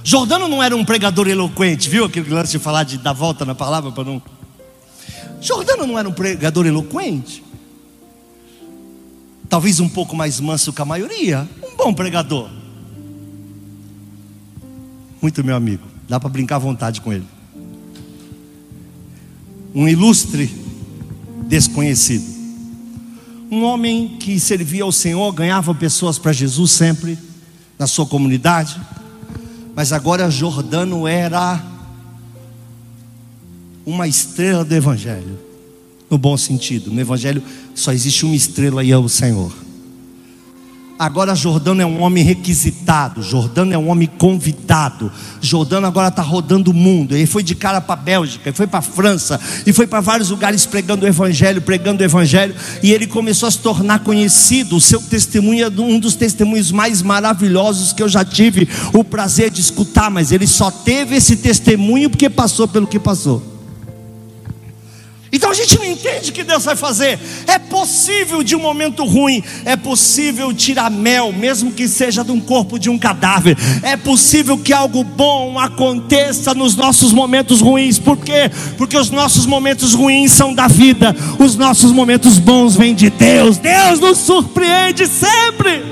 Jordano 0.04 0.48
não 0.48 0.62
era 0.62 0.76
um 0.76 0.86
pregador 0.86 1.28
eloquente, 1.28 1.90
viu 1.90 2.06
aquele 2.06 2.30
lance 2.30 2.52
de 2.52 2.60
falar 2.60 2.84
de 2.84 2.98
dar 2.98 3.14
volta 3.14 3.44
na 3.44 3.56
palavra 3.56 3.92
para 3.92 4.04
não. 4.04 4.22
Jordano 5.42 5.88
não 5.88 5.98
era 5.98 6.08
um 6.08 6.14
pregador 6.14 6.66
eloquente. 6.66 7.44
Talvez 9.50 9.80
um 9.80 9.90
pouco 9.90 10.16
mais 10.16 10.40
manso 10.40 10.74
que 10.74 10.82
a 10.82 10.86
maioria, 10.86 11.48
um 11.64 11.76
bom 11.76 11.94
pregador 11.94 12.50
muito 15.26 15.44
meu 15.44 15.56
amigo, 15.56 15.82
dá 16.08 16.20
para 16.20 16.30
brincar 16.30 16.58
à 16.58 16.60
vontade 16.60 17.02
com 17.02 17.12
ele. 17.12 17.26
Um 19.74 19.88
ilustre 19.88 20.56
desconhecido. 21.48 22.24
Um 23.50 23.64
homem 23.64 24.18
que 24.20 24.40
servia 24.40 24.84
ao 24.84 24.92
Senhor, 24.92 25.32
ganhava 25.32 25.74
pessoas 25.74 26.20
para 26.20 26.32
Jesus 26.32 26.74
sempre 26.74 27.18
na 27.80 27.88
sua 27.88 28.06
comunidade, 28.06 28.80
mas 29.76 29.92
agora 29.92 30.30
Jordano 30.30 31.08
era 31.08 31.60
uma 33.84 34.08
estrela 34.08 34.64
do 34.64 34.76
Evangelho, 34.76 35.40
no 36.08 36.20
bom 36.20 36.38
sentido. 36.38 36.92
No 36.92 37.02
Evangelho 37.02 37.42
só 37.74 37.92
existe 37.92 38.26
uma 38.26 38.36
estrela 38.36 38.84
e 38.84 38.92
é 38.92 38.98
o 38.98 39.10
Senhor. 39.10 39.65
Agora 40.98 41.36
Jordano 41.36 41.82
é 41.82 41.86
um 41.86 42.02
homem 42.02 42.24
requisitado, 42.24 43.22
Jordano 43.22 43.74
é 43.74 43.78
um 43.78 43.90
homem 43.90 44.08
convidado. 44.08 45.12
Jordano 45.42 45.86
agora 45.86 46.08
está 46.08 46.22
rodando 46.22 46.72
o 46.72 46.74
mundo. 46.74 47.16
Ele 47.16 47.26
foi 47.26 47.44
de 47.44 47.54
cara 47.54 47.82
para 47.82 48.00
a 48.00 48.04
Bélgica, 48.04 48.48
ele 48.48 48.56
foi 48.56 48.66
para 48.66 48.80
a 48.80 48.82
França, 48.82 49.40
e 49.66 49.74
foi 49.74 49.86
para 49.88 50.00
vários 50.00 50.30
lugares 50.30 50.66
pregando 50.66 51.06
o 51.06 51.08
Evangelho, 51.08 51.62
pregando 51.62 52.02
o 52.02 52.06
Evangelho, 52.06 52.56
e 52.82 52.94
ele 52.94 53.08
começou 53.08 53.48
a 53.48 53.52
se 53.52 53.60
tornar 53.60 54.00
conhecido. 54.00 54.78
O 54.78 54.82
seu 54.82 55.02
testemunho 55.02 55.66
é 55.66 55.82
um 55.82 56.00
dos 56.00 56.16
testemunhos 56.16 56.72
mais 56.72 57.02
maravilhosos 57.02 57.92
que 57.92 58.02
eu 58.02 58.08
já 58.08 58.24
tive 58.24 58.68
o 58.94 59.04
prazer 59.04 59.50
de 59.50 59.60
escutar, 59.60 60.10
mas 60.10 60.32
ele 60.32 60.48
só 60.48 60.72
teve 60.72 61.18
esse 61.18 61.36
testemunho 61.36 62.10
porque 62.10 62.30
passou 62.30 62.70
pelo 62.70 62.88
que 62.88 63.00
passou. 63.00 63.55
Então 65.36 65.52
a 65.52 65.54
gente 65.54 65.78
não 65.78 65.84
entende 65.84 66.30
o 66.30 66.34
que 66.34 66.46
Deus 66.46 66.64
vai 66.64 66.78
fazer. 66.78 67.20
É 67.46 67.60
possível 67.60 68.42
de 68.42 68.56
um 68.56 68.60
momento 68.60 69.04
ruim, 69.04 69.44
é 69.66 69.76
possível 69.76 70.54
tirar 70.54 70.90
mel, 70.90 71.34
mesmo 71.34 71.74
que 71.74 71.90
seja 71.90 72.24
de 72.24 72.32
um 72.32 72.40
corpo 72.40 72.80
de 72.80 72.90
um 72.90 72.98
cadáver. 72.98 73.58
É 73.84 73.98
possível 73.98 74.58
que 74.58 74.72
algo 74.72 75.04
bom 75.04 75.60
aconteça 75.60 76.54
nos 76.54 76.78
nossos 76.78 77.12
momentos 77.12 77.60
ruins. 77.60 78.00
Por 78.00 78.16
quê? 78.16 78.50
Porque 78.78 78.98
os 78.98 79.12
nossos 79.12 79.46
momentos 79.46 79.94
ruins 79.94 80.32
são 80.32 80.54
da 80.54 80.70
vida, 80.70 81.14
os 81.38 81.58
nossos 81.58 81.92
momentos 81.92 82.40
bons 82.40 82.78
vêm 82.78 82.96
de 82.96 83.10
Deus. 83.10 83.58
Deus 83.58 84.00
nos 84.00 84.20
surpreende 84.20 85.06
sempre. 85.06 85.84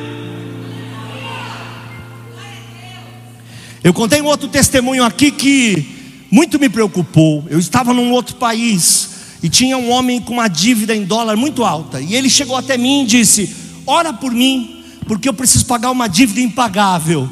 Eu 3.84 3.94
contei 3.94 4.22
um 4.22 4.26
outro 4.28 4.48
testemunho 4.48 5.04
aqui 5.04 5.32
que 5.32 5.86
muito 6.32 6.58
me 6.58 6.70
preocupou. 6.70 7.44
Eu 7.50 7.60
estava 7.60 7.94
num 7.94 8.10
outro 8.14 8.38
país 8.38 9.13
e 9.44 9.50
tinha 9.50 9.78
um 9.78 9.92
homem 9.92 10.22
com 10.22 10.36
uma 10.36 10.48
dívida 10.48 10.96
em 10.96 11.04
dólar 11.04 11.36
muito 11.36 11.66
alta. 11.66 12.00
E 12.00 12.16
ele 12.16 12.30
chegou 12.30 12.56
até 12.56 12.78
mim 12.78 13.04
e 13.04 13.06
disse: 13.06 13.54
Ora 13.86 14.14
por 14.14 14.32
mim, 14.32 14.86
porque 15.06 15.28
eu 15.28 15.34
preciso 15.34 15.66
pagar 15.66 15.92
uma 15.92 16.08
dívida 16.08 16.40
impagável. 16.40 17.30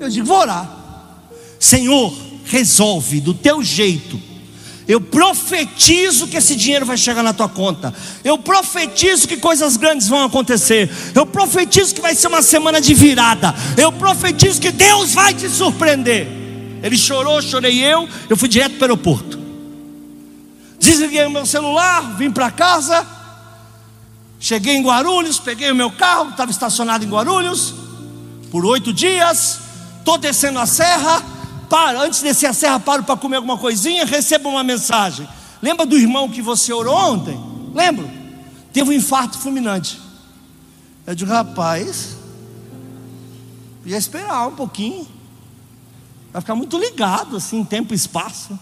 Eu 0.00 0.08
digo: 0.08 0.26
Vou 0.26 0.38
orar. 0.38 0.68
Senhor, 1.60 2.12
resolve 2.44 3.20
do 3.20 3.32
teu 3.32 3.62
jeito. 3.62 4.20
Eu 4.88 5.00
profetizo 5.00 6.26
que 6.26 6.36
esse 6.36 6.56
dinheiro 6.56 6.84
vai 6.84 6.96
chegar 6.96 7.22
na 7.22 7.32
tua 7.32 7.48
conta. 7.48 7.94
Eu 8.24 8.36
profetizo 8.36 9.28
que 9.28 9.36
coisas 9.36 9.76
grandes 9.76 10.08
vão 10.08 10.24
acontecer. 10.24 10.90
Eu 11.14 11.24
profetizo 11.24 11.94
que 11.94 12.00
vai 12.00 12.16
ser 12.16 12.26
uma 12.26 12.42
semana 12.42 12.80
de 12.80 12.92
virada. 12.92 13.54
Eu 13.76 13.92
profetizo 13.92 14.60
que 14.60 14.72
Deus 14.72 15.14
vai 15.14 15.32
te 15.32 15.48
surpreender. 15.48 16.26
Ele 16.82 16.98
chorou, 16.98 17.40
chorei 17.40 17.78
eu. 17.78 18.08
Eu 18.28 18.36
fui 18.36 18.48
direto 18.48 18.72
para 18.72 18.80
o 18.80 18.90
aeroporto. 18.90 19.41
Desliguei 20.82 21.24
o 21.24 21.30
meu 21.30 21.46
celular, 21.46 22.16
vim 22.16 22.28
para 22.28 22.50
casa. 22.50 23.06
Cheguei 24.40 24.74
em 24.74 24.82
Guarulhos, 24.82 25.38
peguei 25.38 25.70
o 25.70 25.76
meu 25.76 25.92
carro, 25.92 26.30
estava 26.30 26.50
estacionado 26.50 27.04
em 27.04 27.08
Guarulhos 27.08 27.72
por 28.50 28.66
oito 28.66 28.92
dias. 28.92 29.60
Estou 30.00 30.18
descendo 30.18 30.58
a 30.58 30.66
serra, 30.66 31.22
paro, 31.70 32.00
antes 32.00 32.18
de 32.18 32.24
descer 32.24 32.48
a 32.48 32.52
serra, 32.52 32.80
paro 32.80 33.04
para 33.04 33.16
comer 33.16 33.36
alguma 33.36 33.56
coisinha, 33.56 34.04
recebo 34.04 34.48
uma 34.48 34.64
mensagem. 34.64 35.28
Lembra 35.62 35.86
do 35.86 35.96
irmão 35.96 36.28
que 36.28 36.42
você 36.42 36.72
orou 36.72 36.96
ontem? 36.96 37.40
Lembro? 37.72 38.10
Teve 38.72 38.90
um 38.90 38.92
infarto 38.92 39.38
fulminante. 39.38 40.00
Eu 41.06 41.14
digo, 41.14 41.30
rapaz, 41.30 42.16
ia 43.86 43.96
esperar 43.96 44.48
um 44.48 44.56
pouquinho. 44.56 45.06
Vai 46.32 46.42
ficar 46.42 46.56
muito 46.56 46.76
ligado 46.76 47.36
assim, 47.36 47.62
tempo 47.62 47.94
e 47.94 47.96
espaço. 47.96 48.58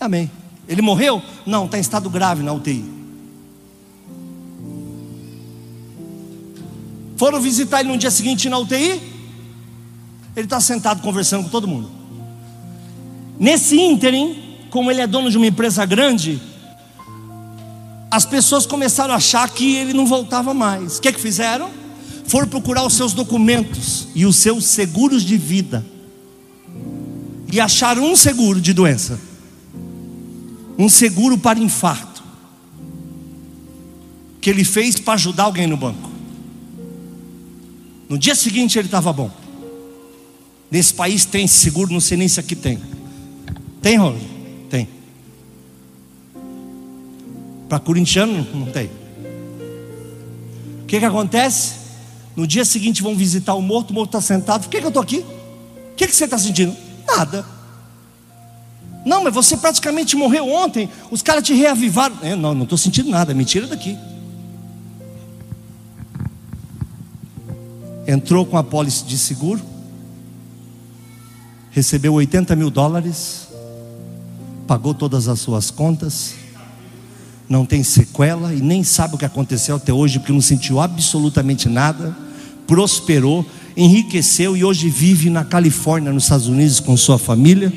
Amém. 0.00 0.30
Ele 0.68 0.82
morreu? 0.82 1.22
Não, 1.46 1.64
está 1.64 1.78
em 1.78 1.80
estado 1.80 2.08
grave 2.10 2.42
na 2.42 2.52
UTI. 2.52 2.84
Foram 7.16 7.40
visitar 7.40 7.80
ele 7.80 7.88
no 7.88 7.98
dia 7.98 8.10
seguinte 8.10 8.48
na 8.48 8.58
UTI. 8.58 9.00
Ele 10.36 10.46
está 10.46 10.60
sentado 10.60 11.02
conversando 11.02 11.44
com 11.44 11.48
todo 11.48 11.66
mundo. 11.66 11.90
Nesse 13.40 13.80
ínterim, 13.80 14.56
como 14.70 14.90
ele 14.90 15.00
é 15.00 15.06
dono 15.06 15.30
de 15.30 15.36
uma 15.36 15.46
empresa 15.46 15.84
grande, 15.84 16.40
as 18.10 18.24
pessoas 18.24 18.66
começaram 18.66 19.14
a 19.14 19.16
achar 19.16 19.48
que 19.50 19.74
ele 19.74 19.92
não 19.92 20.06
voltava 20.06 20.54
mais. 20.54 20.98
O 20.98 21.00
que, 21.00 21.08
é 21.08 21.12
que 21.12 21.20
fizeram? 21.20 21.70
Foram 22.26 22.46
procurar 22.46 22.84
os 22.84 22.92
seus 22.92 23.12
documentos 23.12 24.08
e 24.14 24.26
os 24.26 24.36
seus 24.36 24.66
seguros 24.66 25.24
de 25.24 25.36
vida. 25.36 25.84
E 27.50 27.58
acharam 27.58 28.04
um 28.04 28.14
seguro 28.14 28.60
de 28.60 28.72
doença 28.72 29.27
um 30.78 30.88
seguro 30.88 31.36
para 31.36 31.58
infarto, 31.58 32.22
que 34.40 34.48
ele 34.48 34.64
fez 34.64 35.00
para 35.00 35.14
ajudar 35.14 35.44
alguém 35.44 35.66
no 35.66 35.76
banco. 35.76 36.08
No 38.08 38.16
dia 38.16 38.36
seguinte 38.36 38.78
ele 38.78 38.86
estava 38.86 39.12
bom. 39.12 39.28
Nesse 40.70 40.94
país 40.94 41.24
tem 41.24 41.48
seguro, 41.48 41.92
não 41.92 42.00
sei 42.00 42.16
nem 42.16 42.28
se 42.28 42.38
aqui 42.38 42.54
tem. 42.54 42.78
Tem, 43.82 43.96
Rony? 43.96 44.20
Tem. 44.70 44.88
Para 47.68 47.80
corintiano, 47.80 48.46
não 48.54 48.66
tem. 48.70 48.86
O 50.82 50.86
que, 50.86 50.98
que 51.00 51.04
acontece? 51.04 51.74
No 52.36 52.46
dia 52.46 52.64
seguinte 52.64 53.02
vão 53.02 53.16
visitar 53.16 53.54
o 53.54 53.60
morto, 53.60 53.90
o 53.90 53.94
morto 53.94 54.16
está 54.16 54.20
sentado. 54.20 54.62
Por 54.62 54.70
que, 54.70 54.78
que 54.78 54.84
eu 54.84 54.88
estou 54.88 55.02
aqui? 55.02 55.18
O 55.18 55.94
que, 55.96 56.06
que 56.06 56.14
você 56.14 56.24
está 56.24 56.38
sentindo? 56.38 56.74
Nada. 57.04 57.57
Não, 59.08 59.24
mas 59.24 59.34
você 59.34 59.56
praticamente 59.56 60.14
morreu 60.14 60.48
ontem. 60.48 60.88
Os 61.10 61.22
caras 61.22 61.42
te 61.42 61.54
reavivaram. 61.54 62.16
É, 62.22 62.36
não, 62.36 62.54
não 62.54 62.64
estou 62.64 62.78
sentindo 62.78 63.10
nada. 63.10 63.34
Mentira 63.34 63.66
daqui. 63.66 63.96
entrou 68.08 68.46
com 68.46 68.56
a 68.56 68.64
pólice 68.64 69.04
de 69.04 69.18
seguro, 69.18 69.60
recebeu 71.70 72.14
80 72.14 72.56
mil 72.56 72.70
dólares, 72.70 73.48
pagou 74.66 74.94
todas 74.94 75.28
as 75.28 75.38
suas 75.38 75.70
contas, 75.70 76.34
não 77.46 77.66
tem 77.66 77.82
sequela 77.82 78.54
e 78.54 78.62
nem 78.62 78.82
sabe 78.82 79.14
o 79.14 79.18
que 79.18 79.26
aconteceu 79.26 79.76
até 79.76 79.92
hoje, 79.92 80.18
porque 80.18 80.32
não 80.32 80.40
sentiu 80.40 80.80
absolutamente 80.80 81.68
nada, 81.68 82.16
prosperou, 82.66 83.44
enriqueceu 83.76 84.56
e 84.56 84.64
hoje 84.64 84.88
vive 84.88 85.28
na 85.28 85.44
Califórnia, 85.44 86.10
nos 86.10 86.22
Estados 86.22 86.46
Unidos, 86.46 86.80
com 86.80 86.96
sua 86.96 87.18
família, 87.18 87.70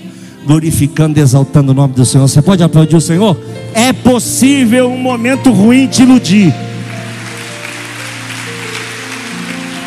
glorificando 0.45 1.19
exaltando 1.19 1.71
o 1.71 1.75
nome 1.75 1.93
do 1.93 2.05
Senhor. 2.05 2.27
Você 2.27 2.41
pode 2.41 2.63
aplaudir 2.63 2.95
o 2.95 3.01
Senhor? 3.01 3.37
É 3.73 3.93
possível 3.93 4.89
um 4.89 4.97
momento 4.97 5.51
ruim 5.51 5.87
te 5.87 6.03
iludir. 6.03 6.53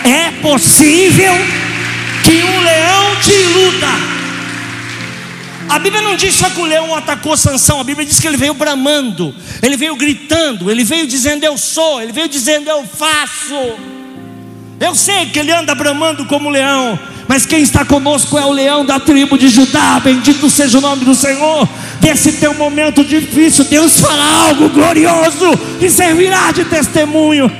É 0.04 0.30
possível 0.42 1.32
que 2.22 2.42
um 2.42 2.60
leão 2.60 3.16
te 3.22 3.32
iluda. 3.32 4.14
A 5.68 5.78
Bíblia 5.78 6.02
não 6.02 6.14
diz 6.14 6.34
só 6.34 6.50
que 6.50 6.60
o 6.60 6.64
leão 6.64 6.94
atacou 6.94 7.36
Sansão, 7.36 7.80
a 7.80 7.84
Bíblia 7.84 8.06
diz 8.06 8.20
que 8.20 8.26
ele 8.26 8.36
veio 8.36 8.54
bramando, 8.54 9.34
ele 9.62 9.76
veio 9.76 9.96
gritando, 9.96 10.70
ele 10.70 10.84
veio 10.84 11.06
dizendo 11.06 11.42
eu 11.42 11.56
sou, 11.56 12.02
ele 12.02 12.12
veio 12.12 12.28
dizendo 12.28 12.68
eu 12.68 12.84
faço. 12.84 13.93
Eu 14.80 14.94
sei 14.94 15.26
que 15.26 15.38
ele 15.38 15.52
anda 15.52 15.74
bramando 15.74 16.24
como 16.26 16.50
leão, 16.50 16.98
mas 17.28 17.46
quem 17.46 17.62
está 17.62 17.84
conosco 17.84 18.38
é 18.38 18.44
o 18.44 18.52
leão 18.52 18.84
da 18.84 18.98
tribo 18.98 19.38
de 19.38 19.48
Judá. 19.48 20.00
Bendito 20.00 20.50
seja 20.50 20.78
o 20.78 20.80
nome 20.80 21.04
do 21.04 21.14
Senhor. 21.14 21.68
Desse 22.00 22.32
teu 22.32 22.54
momento 22.54 23.04
difícil, 23.04 23.64
Deus 23.64 24.00
fará 24.00 24.48
algo 24.48 24.68
glorioso 24.68 25.56
que 25.78 25.88
servirá 25.88 26.52
de 26.52 26.64
testemunho. 26.64 27.50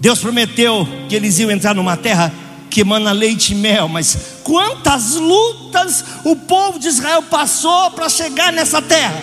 Deus 0.00 0.18
prometeu 0.18 0.86
que 1.08 1.16
eles 1.16 1.38
iam 1.38 1.50
entrar 1.50 1.74
numa 1.74 1.96
terra 1.96 2.30
que 2.68 2.82
emana 2.82 3.12
leite 3.12 3.52
e 3.52 3.54
mel, 3.54 3.88
mas 3.88 4.18
quantas 4.42 5.14
lutas 5.14 6.04
o 6.24 6.36
povo 6.36 6.78
de 6.78 6.88
Israel 6.88 7.22
passou 7.22 7.90
para 7.92 8.08
chegar 8.08 8.52
nessa 8.52 8.82
terra? 8.82 9.22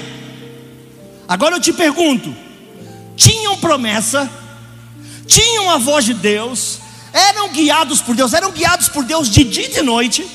Agora 1.27 1.57
eu 1.57 1.59
te 1.59 1.71
pergunto: 1.71 2.33
tinham 3.15 3.57
promessa, 3.57 4.29
tinham 5.27 5.69
a 5.69 5.77
voz 5.77 6.05
de 6.05 6.13
Deus, 6.13 6.79
eram 7.13 7.49
guiados 7.49 8.01
por 8.01 8.15
Deus, 8.15 8.33
eram 8.33 8.51
guiados 8.51 8.89
por 8.89 9.03
Deus 9.03 9.29
de 9.29 9.43
dia 9.43 9.65
e 9.65 9.73
de 9.73 9.81
noite. 9.81 10.25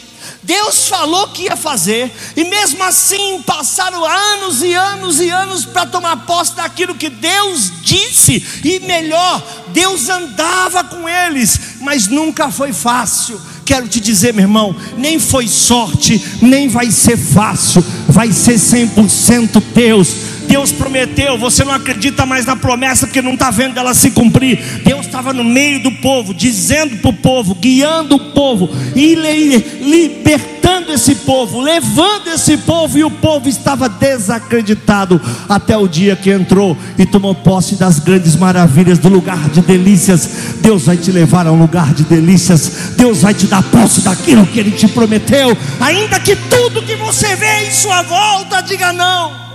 Deus 0.42 0.86
falou 0.88 1.28
que 1.28 1.42
ia 1.42 1.56
fazer, 1.56 2.12
e 2.36 2.44
mesmo 2.44 2.82
assim 2.84 3.42
passaram 3.44 4.04
anos 4.04 4.62
e 4.62 4.72
anos 4.74 5.20
e 5.20 5.28
anos 5.28 5.64
para 5.64 5.86
tomar 5.86 6.24
posse 6.24 6.54
daquilo 6.54 6.94
que 6.94 7.08
Deus 7.08 7.72
disse, 7.82 8.44
e 8.64 8.78
melhor, 8.80 9.42
Deus 9.68 10.08
andava 10.08 10.84
com 10.84 11.08
eles, 11.08 11.58
mas 11.80 12.06
nunca 12.06 12.50
foi 12.50 12.72
fácil. 12.72 13.40
Quero 13.64 13.88
te 13.88 13.98
dizer, 13.98 14.32
meu 14.32 14.44
irmão, 14.44 14.76
nem 14.96 15.18
foi 15.18 15.48
sorte, 15.48 16.24
nem 16.40 16.68
vai 16.68 16.92
ser 16.92 17.16
fácil, 17.16 17.84
vai 18.08 18.30
ser 18.32 18.54
100% 18.54 19.60
Deus 19.74 20.08
Deus 20.56 20.72
prometeu, 20.72 21.36
você 21.36 21.62
não 21.64 21.74
acredita 21.74 22.24
mais 22.24 22.46
na 22.46 22.56
promessa 22.56 23.06
porque 23.06 23.20
não 23.20 23.34
está 23.34 23.50
vendo 23.50 23.76
ela 23.76 23.92
se 23.92 24.10
cumprir. 24.10 24.58
Deus 24.82 25.04
estava 25.04 25.30
no 25.34 25.44
meio 25.44 25.82
do 25.82 25.92
povo, 25.92 26.32
dizendo 26.32 26.96
para 26.96 27.10
o 27.10 27.12
povo, 27.12 27.54
guiando 27.54 28.16
o 28.16 28.32
povo 28.32 28.70
e 28.94 29.14
libertando 29.14 30.94
esse 30.94 31.14
povo, 31.16 31.60
levando 31.60 32.28
esse 32.28 32.56
povo, 32.56 32.96
e 32.96 33.04
o 33.04 33.10
povo 33.10 33.50
estava 33.50 33.86
desacreditado 33.86 35.20
até 35.46 35.76
o 35.76 35.86
dia 35.86 36.16
que 36.16 36.30
entrou 36.30 36.74
e 36.98 37.04
tomou 37.04 37.34
posse 37.34 37.74
das 37.74 37.98
grandes 37.98 38.34
maravilhas 38.34 38.98
do 38.98 39.10
lugar 39.10 39.50
de 39.50 39.60
delícias. 39.60 40.54
Deus 40.62 40.84
vai 40.84 40.96
te 40.96 41.12
levar 41.12 41.46
a 41.46 41.52
um 41.52 41.60
lugar 41.60 41.92
de 41.92 42.02
delícias, 42.04 42.94
Deus 42.96 43.20
vai 43.20 43.34
te 43.34 43.46
dar 43.46 43.62
posse 43.62 44.00
daquilo 44.00 44.46
que 44.46 44.58
Ele 44.58 44.70
te 44.70 44.88
prometeu, 44.88 45.54
ainda 45.78 46.18
que 46.18 46.34
tudo 46.34 46.82
que 46.82 46.96
você 46.96 47.36
vê 47.36 47.66
em 47.66 47.70
sua 47.70 48.00
volta 48.00 48.62
diga 48.62 48.90
não. 48.90 49.45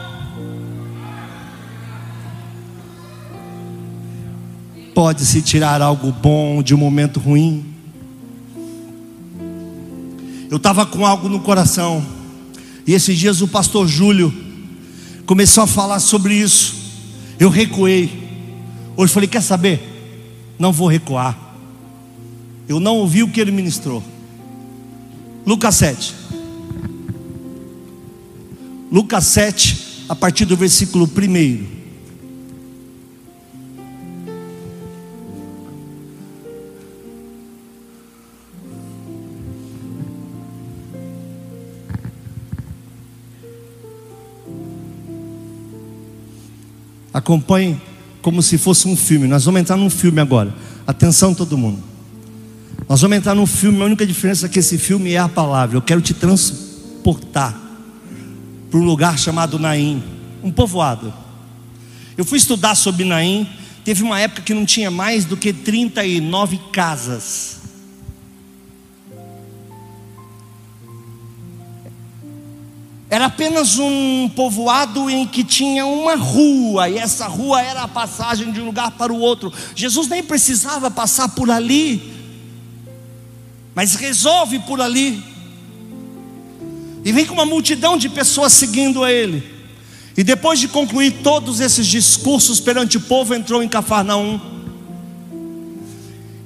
Pode-se 4.94 5.42
tirar 5.42 5.82
algo 5.82 6.12
bom 6.12 6.62
de 6.62 6.76
um 6.76 6.78
momento 6.78 7.20
ruim. 7.20 7.66
Eu 10.50 10.58
estava 10.58 10.86
com 10.86 11.06
algo 11.06 11.30
no 11.30 11.40
coração, 11.40 12.06
e 12.86 12.94
esses 12.94 13.18
dias 13.18 13.42
o 13.42 13.48
pastor 13.48 13.88
Júlio 13.88 14.34
começou 15.26 15.64
a 15.64 15.68
falar 15.68 16.00
sobre 16.00 16.34
isso. 16.36 16.76
Eu 17.40 17.50
recuei. 17.50 18.12
Hoje 18.98 19.14
falei: 19.14 19.30
Quer 19.30 19.42
saber? 19.42 19.82
Não 20.60 20.74
vou 20.74 20.88
recuar. 20.90 21.38
Eu 22.68 22.80
não 22.80 22.98
ouvi 22.98 23.24
o 23.24 23.30
que 23.30 23.40
ele 23.40 23.52
ministrou. 23.52 24.04
Lucas 25.46 25.76
7. 25.76 26.16
Lucas 28.92 29.26
7, 29.26 30.06
a 30.10 30.16
partir 30.16 30.44
do 30.44 30.58
versículo 30.58 31.06
1. 31.06 31.81
Acompanhe 47.22 47.80
como 48.20 48.42
se 48.42 48.58
fosse 48.58 48.88
um 48.88 48.98
filme. 48.98 49.28
Nós 49.28 49.46
vamos 49.46 49.62
entrar 49.62 49.78
num 49.78 49.92
filme 49.92 50.20
agora. 50.20 50.52
Atenção, 50.88 51.36
todo 51.36 51.56
mundo. 51.56 51.80
Nós 52.90 53.00
vamos 53.00 53.16
entrar 53.16 53.36
num 53.36 53.46
filme. 53.46 53.80
A 53.80 53.86
única 53.86 54.08
diferença 54.08 54.48
é 54.48 54.50
que 54.50 54.58
esse 54.58 54.76
filme 54.80 55.14
é 55.14 55.20
a 55.20 55.30
palavra. 55.30 55.78
Eu 55.78 55.84
quero 55.84 56.02
te 56.02 56.16
transportar 56.16 57.56
para 58.72 58.80
um 58.80 58.84
lugar 58.84 59.20
chamado 59.20 59.60
Naim, 59.60 60.04
um 60.42 60.52
povoado. 60.52 61.14
Eu 62.18 62.26
fui 62.26 62.40
estudar 62.40 62.74
sobre 62.74 63.06
Naim. 63.06 63.48
Teve 63.86 64.02
uma 64.02 64.20
época 64.20 64.42
que 64.42 64.54
não 64.56 64.66
tinha 64.66 64.90
mais 64.90 65.24
do 65.24 65.38
que 65.38 65.54
39 65.54 66.60
casas. 66.74 67.61
Era 73.12 73.26
apenas 73.26 73.78
um 73.78 74.30
povoado 74.34 75.10
em 75.10 75.28
que 75.28 75.44
tinha 75.44 75.86
uma 75.86 76.16
rua, 76.16 76.88
e 76.88 76.98
essa 76.98 77.28
rua 77.28 77.62
era 77.62 77.82
a 77.82 77.88
passagem 77.88 78.54
de 78.54 78.62
um 78.62 78.66
lugar 78.66 78.92
para 78.92 79.12
o 79.12 79.20
outro. 79.20 79.52
Jesus 79.76 80.08
nem 80.08 80.24
precisava 80.24 80.90
passar 80.90 81.28
por 81.28 81.52
ali, 81.52 82.14
mas 83.76 83.96
resolve 83.96 84.60
por 84.60 84.80
ali. 84.80 85.22
E 87.04 87.12
vem 87.12 87.26
com 87.26 87.34
uma 87.34 87.46
multidão 87.46 87.98
de 87.98 88.08
pessoas 88.08 88.54
seguindo 88.54 89.04
a 89.04 89.12
ele. 89.12 89.44
E 90.16 90.24
depois 90.24 90.58
de 90.58 90.70
concluir 90.70 91.16
todos 91.22 91.60
esses 91.60 91.88
discursos 91.88 92.62
perante 92.62 92.96
o 92.96 93.02
povo, 93.02 93.36
entrou 93.36 93.62
em 93.62 93.68
Cafarnaum. 93.68 94.40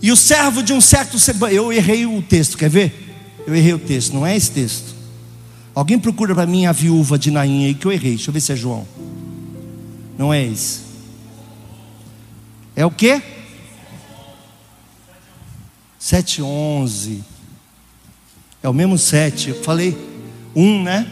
E 0.01 0.11
o 0.11 0.15
servo 0.15 0.63
de 0.63 0.73
um 0.73 0.81
certo. 0.81 1.15
Eu 1.51 1.71
errei 1.71 2.07
o 2.07 2.23
texto, 2.23 2.57
quer 2.57 2.71
ver? 2.71 3.37
Eu 3.45 3.53
errei 3.53 3.75
o 3.75 3.79
texto, 3.79 4.15
não 4.15 4.25
é 4.25 4.35
esse 4.35 4.49
texto. 4.49 4.94
Alguém 5.75 5.99
procura 5.99 6.33
para 6.33 6.45
mim 6.45 6.65
a 6.65 6.71
viúva 6.71 7.19
de 7.19 7.29
Naim 7.29 7.65
aí 7.65 7.73
que 7.75 7.85
eu 7.85 7.91
errei. 7.91 8.15
Deixa 8.15 8.29
eu 8.29 8.33
ver 8.33 8.39
se 8.39 8.53
é 8.53 8.55
João. 8.55 8.87
Não 10.17 10.33
é 10.33 10.41
esse. 10.41 10.79
É 12.73 12.85
o 12.85 12.91
que? 12.91 13.21
711. 15.99 17.21
É 18.63 18.69
o 18.69 18.73
mesmo 18.73 18.97
7. 18.97 19.49
Eu 19.49 19.63
falei 19.63 19.97
um, 20.55 20.81
né? 20.81 21.05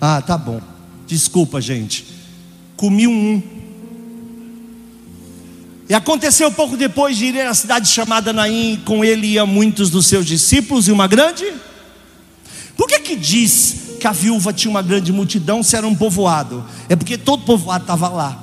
Ah, 0.00 0.22
tá 0.22 0.38
bom. 0.38 0.60
Desculpa, 1.06 1.60
gente. 1.60 2.06
Comi 2.76 3.06
um. 3.06 3.34
um. 3.34 3.42
E 5.86 5.94
aconteceu 5.94 6.50
pouco 6.50 6.78
depois 6.78 7.18
de 7.18 7.26
ir 7.26 7.40
à 7.42 7.52
cidade 7.52 7.88
chamada 7.88 8.32
Naim, 8.32 8.80
com 8.86 9.04
ele 9.04 9.26
iam 9.26 9.46
muitos 9.46 9.90
dos 9.90 10.06
seus 10.06 10.24
discípulos 10.24 10.88
e 10.88 10.92
uma 10.92 11.06
grande. 11.06 11.44
Por 12.76 12.88
que 12.88 13.00
que 13.00 13.16
diz 13.16 13.96
que 14.00 14.06
a 14.06 14.12
viúva 14.12 14.52
tinha 14.52 14.70
uma 14.70 14.82
grande 14.82 15.12
multidão 15.12 15.62
se 15.62 15.76
era 15.76 15.86
um 15.86 15.94
povoado? 15.94 16.64
É 16.88 16.96
porque 16.96 17.18
todo 17.18 17.44
povoado 17.44 17.84
estava 17.84 18.08
lá. 18.08 18.38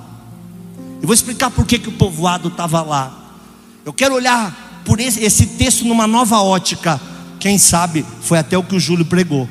Eu 1.02 1.08
vou 1.08 1.14
explicar 1.14 1.50
por 1.50 1.66
que, 1.66 1.80
que 1.80 1.90
o 1.90 1.94
povoado 1.94 2.50
estava 2.50 2.82
lá. 2.82 3.38
Eu 3.86 3.94
quero 3.94 4.16
olhar 4.16 4.82
por 4.86 5.00
esse, 5.00 5.24
esse 5.24 5.46
texto 5.46 5.86
numa 5.86 6.06
nova 6.06 6.42
ótica. 6.42 7.00
Quem 7.40 7.58
sabe 7.58 8.06
foi 8.22 8.38
até 8.38 8.58
o 8.58 8.64
que 8.64 8.76
o 8.76 8.80
Júlio 8.80 9.06
pregou. 9.06 9.50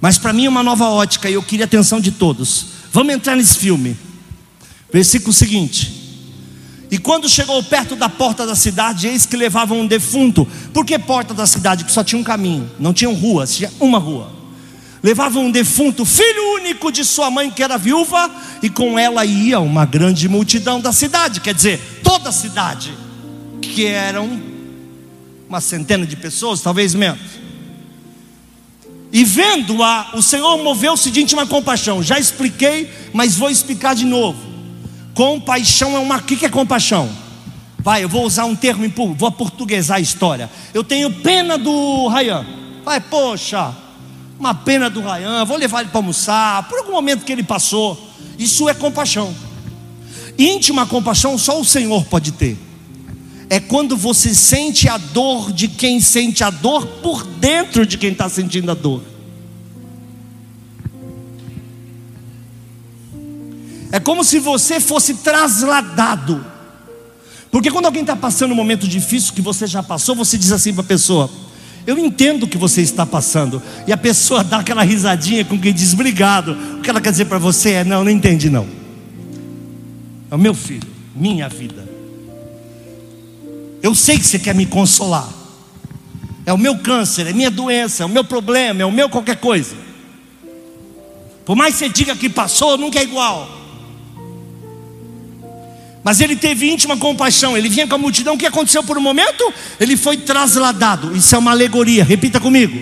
Mas 0.00 0.18
para 0.18 0.32
mim 0.32 0.46
é 0.46 0.48
uma 0.48 0.62
nova 0.62 0.86
ótica 0.86 1.30
e 1.30 1.34
eu 1.34 1.42
queria 1.42 1.64
a 1.64 1.66
atenção 1.66 2.00
de 2.00 2.10
todos. 2.10 2.66
Vamos 2.92 3.14
entrar 3.14 3.36
nesse 3.36 3.56
filme. 3.56 3.96
Versículo 4.92 5.32
seguinte. 5.32 6.01
E 6.92 6.98
quando 6.98 7.28
chegou 7.28 7.60
perto 7.64 7.96
da 7.96 8.08
porta 8.08 8.46
da 8.46 8.54
cidade, 8.54 9.08
eis 9.08 9.26
que 9.26 9.36
levavam 9.36 9.80
um 9.80 9.86
defunto. 9.86 10.46
Por 10.72 10.86
que 10.86 10.96
porta 10.96 11.34
da 11.34 11.46
cidade? 11.46 11.82
Porque 11.82 11.94
só 11.94 12.04
tinha 12.04 12.20
um 12.20 12.24
caminho, 12.24 12.70
não 12.78 12.92
tinham 12.92 13.14
ruas, 13.14 13.56
tinha 13.56 13.72
uma 13.80 13.98
rua 13.98 14.42
levava 15.02 15.40
um 15.40 15.50
defunto, 15.50 16.04
filho 16.04 16.54
único 16.54 16.92
de 16.92 17.04
sua 17.04 17.30
mãe, 17.30 17.50
que 17.50 17.62
era 17.62 17.76
viúva, 17.76 18.30
e 18.62 18.70
com 18.70 18.98
ela 18.98 19.24
ia 19.24 19.58
uma 19.58 19.84
grande 19.84 20.28
multidão 20.28 20.80
da 20.80 20.92
cidade, 20.92 21.40
quer 21.40 21.54
dizer, 21.54 22.00
toda 22.04 22.28
a 22.28 22.32
cidade. 22.32 22.94
que 23.60 23.86
eram 23.86 24.40
uma 25.48 25.60
centena 25.60 26.04
de 26.04 26.16
pessoas, 26.16 26.60
talvez 26.60 26.94
menos. 26.94 27.20
E 29.12 29.24
vendo-a, 29.24 30.10
o 30.14 30.22
Senhor 30.22 30.58
moveu-se 30.62 31.10
de 31.10 31.22
íntima 31.22 31.46
compaixão. 31.46 32.02
Já 32.02 32.18
expliquei, 32.18 32.90
mas 33.12 33.36
vou 33.36 33.48
explicar 33.48 33.94
de 33.94 34.04
novo. 34.04 34.51
Compaixão 35.14 35.96
é 35.96 35.98
uma. 35.98 36.16
O 36.16 36.22
que 36.22 36.44
é 36.44 36.48
compaixão? 36.48 37.08
Vai, 37.78 38.04
eu 38.04 38.08
vou 38.08 38.24
usar 38.24 38.44
um 38.44 38.54
termo, 38.54 38.88
vou 39.14 39.32
portuguesar 39.32 39.96
a 39.96 40.00
história. 40.00 40.48
Eu 40.72 40.84
tenho 40.84 41.10
pena 41.10 41.58
do 41.58 42.06
Rayan. 42.06 42.46
Vai, 42.84 43.00
poxa, 43.00 43.74
uma 44.38 44.54
pena 44.54 44.88
do 44.88 45.00
Rayan, 45.00 45.44
vou 45.44 45.56
levar 45.56 45.80
ele 45.80 45.90
para 45.90 45.98
almoçar, 45.98 46.68
por 46.68 46.78
algum 46.78 46.92
momento 46.92 47.24
que 47.24 47.32
ele 47.32 47.42
passou. 47.42 48.00
Isso 48.38 48.68
é 48.68 48.74
compaixão. 48.74 49.34
Íntima 50.38 50.86
compaixão 50.86 51.36
só 51.36 51.60
o 51.60 51.64
Senhor 51.64 52.04
pode 52.04 52.32
ter. 52.32 52.56
É 53.50 53.60
quando 53.60 53.96
você 53.96 54.34
sente 54.34 54.88
a 54.88 54.96
dor 54.96 55.52
de 55.52 55.68
quem 55.68 56.00
sente 56.00 56.42
a 56.42 56.50
dor 56.50 56.86
por 56.86 57.24
dentro 57.24 57.84
de 57.84 57.98
quem 57.98 58.12
está 58.12 58.28
sentindo 58.28 58.70
a 58.70 58.74
dor. 58.74 59.11
É 63.92 64.00
como 64.00 64.24
se 64.24 64.38
você 64.38 64.80
fosse 64.80 65.14
trasladado. 65.16 66.42
Porque 67.50 67.70
quando 67.70 67.84
alguém 67.84 68.00
está 68.00 68.16
passando 68.16 68.52
um 68.52 68.54
momento 68.54 68.88
difícil 68.88 69.34
que 69.34 69.42
você 69.42 69.66
já 69.66 69.82
passou, 69.82 70.16
você 70.16 70.38
diz 70.38 70.50
assim 70.50 70.72
para 70.72 70.80
a 70.80 70.86
pessoa: 70.86 71.30
Eu 71.86 71.98
entendo 71.98 72.44
o 72.44 72.48
que 72.48 72.56
você 72.56 72.80
está 72.80 73.04
passando. 73.04 73.62
E 73.86 73.92
a 73.92 73.96
pessoa 73.98 74.42
dá 74.42 74.60
aquela 74.60 74.82
risadinha 74.82 75.44
com 75.44 75.58
quem 75.58 75.74
diz 75.74 75.92
obrigado. 75.92 76.56
O 76.78 76.80
que 76.80 76.88
ela 76.88 77.02
quer 77.02 77.10
dizer 77.10 77.26
para 77.26 77.36
você 77.36 77.72
é: 77.72 77.84
Não, 77.84 78.02
não 78.02 78.10
entendi 78.10 78.48
não. 78.48 78.66
É 80.30 80.34
o 80.34 80.38
meu 80.38 80.54
filho, 80.54 80.88
minha 81.14 81.46
vida. 81.50 81.86
Eu 83.82 83.94
sei 83.94 84.16
que 84.16 84.24
você 84.24 84.38
quer 84.38 84.54
me 84.54 84.64
consolar. 84.64 85.28
É 86.46 86.52
o 86.52 86.58
meu 86.58 86.78
câncer, 86.78 87.26
é 87.26 87.32
minha 87.34 87.50
doença, 87.50 88.04
é 88.04 88.06
o 88.06 88.08
meu 88.08 88.24
problema, 88.24 88.80
é 88.80 88.86
o 88.86 88.90
meu 88.90 89.10
qualquer 89.10 89.36
coisa. 89.36 89.76
Por 91.44 91.54
mais 91.54 91.74
que 91.74 91.80
você 91.80 91.88
diga 91.90 92.16
que 92.16 92.30
passou, 92.30 92.78
nunca 92.78 92.98
é 92.98 93.02
igual. 93.02 93.61
Mas 96.04 96.20
ele 96.20 96.34
teve 96.34 96.70
íntima 96.70 96.96
compaixão. 96.96 97.56
Ele 97.56 97.68
vinha 97.68 97.86
com 97.86 97.94
a 97.94 97.98
multidão. 97.98 98.34
O 98.34 98.38
que 98.38 98.46
aconteceu 98.46 98.82
por 98.82 98.98
um 98.98 99.00
momento? 99.00 99.52
Ele 99.78 99.96
foi 99.96 100.16
trasladado. 100.16 101.16
Isso 101.16 101.34
é 101.34 101.38
uma 101.38 101.52
alegoria. 101.52 102.04
Repita 102.04 102.40
comigo. 102.40 102.76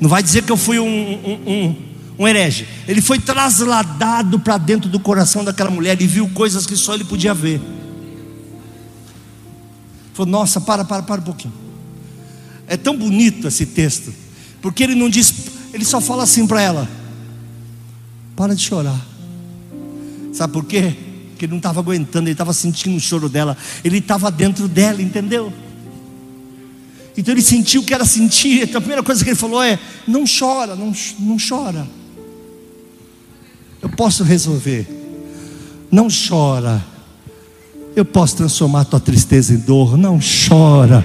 Não 0.00 0.08
vai 0.08 0.22
dizer 0.22 0.42
que 0.42 0.52
eu 0.52 0.56
fui 0.56 0.78
um, 0.78 0.86
um, 0.86 1.40
um, 1.46 1.76
um 2.18 2.28
herege. 2.28 2.66
Ele 2.86 3.00
foi 3.00 3.18
trasladado 3.18 4.38
para 4.38 4.58
dentro 4.58 4.88
do 4.88 5.00
coração 5.00 5.44
daquela 5.44 5.70
mulher 5.70 6.00
e 6.00 6.06
viu 6.06 6.28
coisas 6.28 6.66
que 6.66 6.76
só 6.76 6.94
ele 6.94 7.04
podia 7.04 7.32
ver. 7.32 7.60
Falou: 10.12 10.30
Nossa, 10.30 10.60
para, 10.60 10.84
para, 10.84 11.02
para 11.02 11.20
um 11.20 11.24
pouquinho. 11.24 11.54
É 12.66 12.76
tão 12.76 12.96
bonito 12.96 13.48
esse 13.48 13.66
texto. 13.66 14.12
Porque 14.60 14.82
ele 14.82 14.94
não 14.94 15.08
diz, 15.08 15.32
ele 15.72 15.84
só 15.84 16.00
fala 16.00 16.22
assim 16.24 16.46
para 16.46 16.60
ela: 16.60 16.88
Para 18.36 18.54
de 18.54 18.62
chorar. 18.62 19.06
Sabe 20.32 20.52
por 20.52 20.64
quê? 20.64 20.94
Porque 21.40 21.46
ele 21.46 21.52
não 21.52 21.58
estava 21.58 21.80
aguentando, 21.80 22.26
ele 22.26 22.32
estava 22.32 22.52
sentindo 22.52 22.94
o 22.94 23.00
choro 23.00 23.26
dela, 23.26 23.56
ele 23.82 23.96
estava 23.96 24.30
dentro 24.30 24.68
dela, 24.68 25.00
entendeu? 25.00 25.50
Então 27.16 27.32
ele 27.32 27.40
sentiu 27.40 27.80
o 27.80 27.84
que 27.84 27.94
era 27.94 28.04
sentir. 28.04 28.62
Então 28.62 28.76
a 28.76 28.80
primeira 28.80 29.02
coisa 29.02 29.24
que 29.24 29.30
ele 29.30 29.36
falou 29.36 29.62
é: 29.62 29.78
não 30.06 30.24
chora, 30.26 30.76
não, 30.76 30.92
não 31.18 31.36
chora. 31.38 31.88
Eu 33.80 33.88
posso 33.88 34.22
resolver. 34.22 34.86
Não 35.90 36.08
chora. 36.08 36.84
Eu 37.96 38.04
posso 38.04 38.36
transformar 38.36 38.84
tua 38.84 39.00
tristeza 39.00 39.54
em 39.54 39.58
dor. 39.58 39.96
Não 39.96 40.20
chora. 40.20 41.04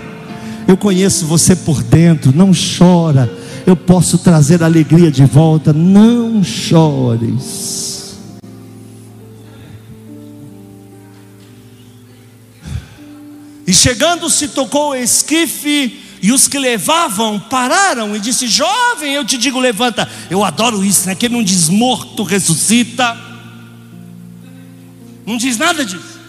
Eu 0.68 0.76
conheço 0.76 1.26
você 1.26 1.56
por 1.56 1.82
dentro. 1.82 2.36
Não 2.36 2.52
chora. 2.54 3.32
Eu 3.66 3.78
posso 3.78 4.18
trazer 4.18 4.62
alegria 4.62 5.10
de 5.10 5.24
volta. 5.24 5.72
Não 5.72 6.44
chores. 6.44 7.95
E 13.68 13.74
chegando-se, 13.74 14.50
tocou 14.50 14.92
o 14.92 14.96
esquife, 14.96 16.02
e 16.22 16.32
os 16.32 16.48
que 16.48 16.58
levavam 16.58 17.40
pararam 17.40 18.16
e 18.16 18.20
disse: 18.20 18.48
Jovem, 18.48 19.14
eu 19.14 19.26
te 19.26 19.38
digo, 19.38 19.60
levanta. 19.60 20.10
Eu 20.30 20.44
adoro 20.44 20.84
isso, 20.84 21.08
né? 21.08 21.16
Que 21.16 21.30
não 21.30 21.44
diz 21.44 21.70
morto, 21.70 22.24
ressuscita. 22.24 23.18
Não 25.26 25.38
diz 25.38 25.58
nada 25.58 25.84
disso. 25.84 26.20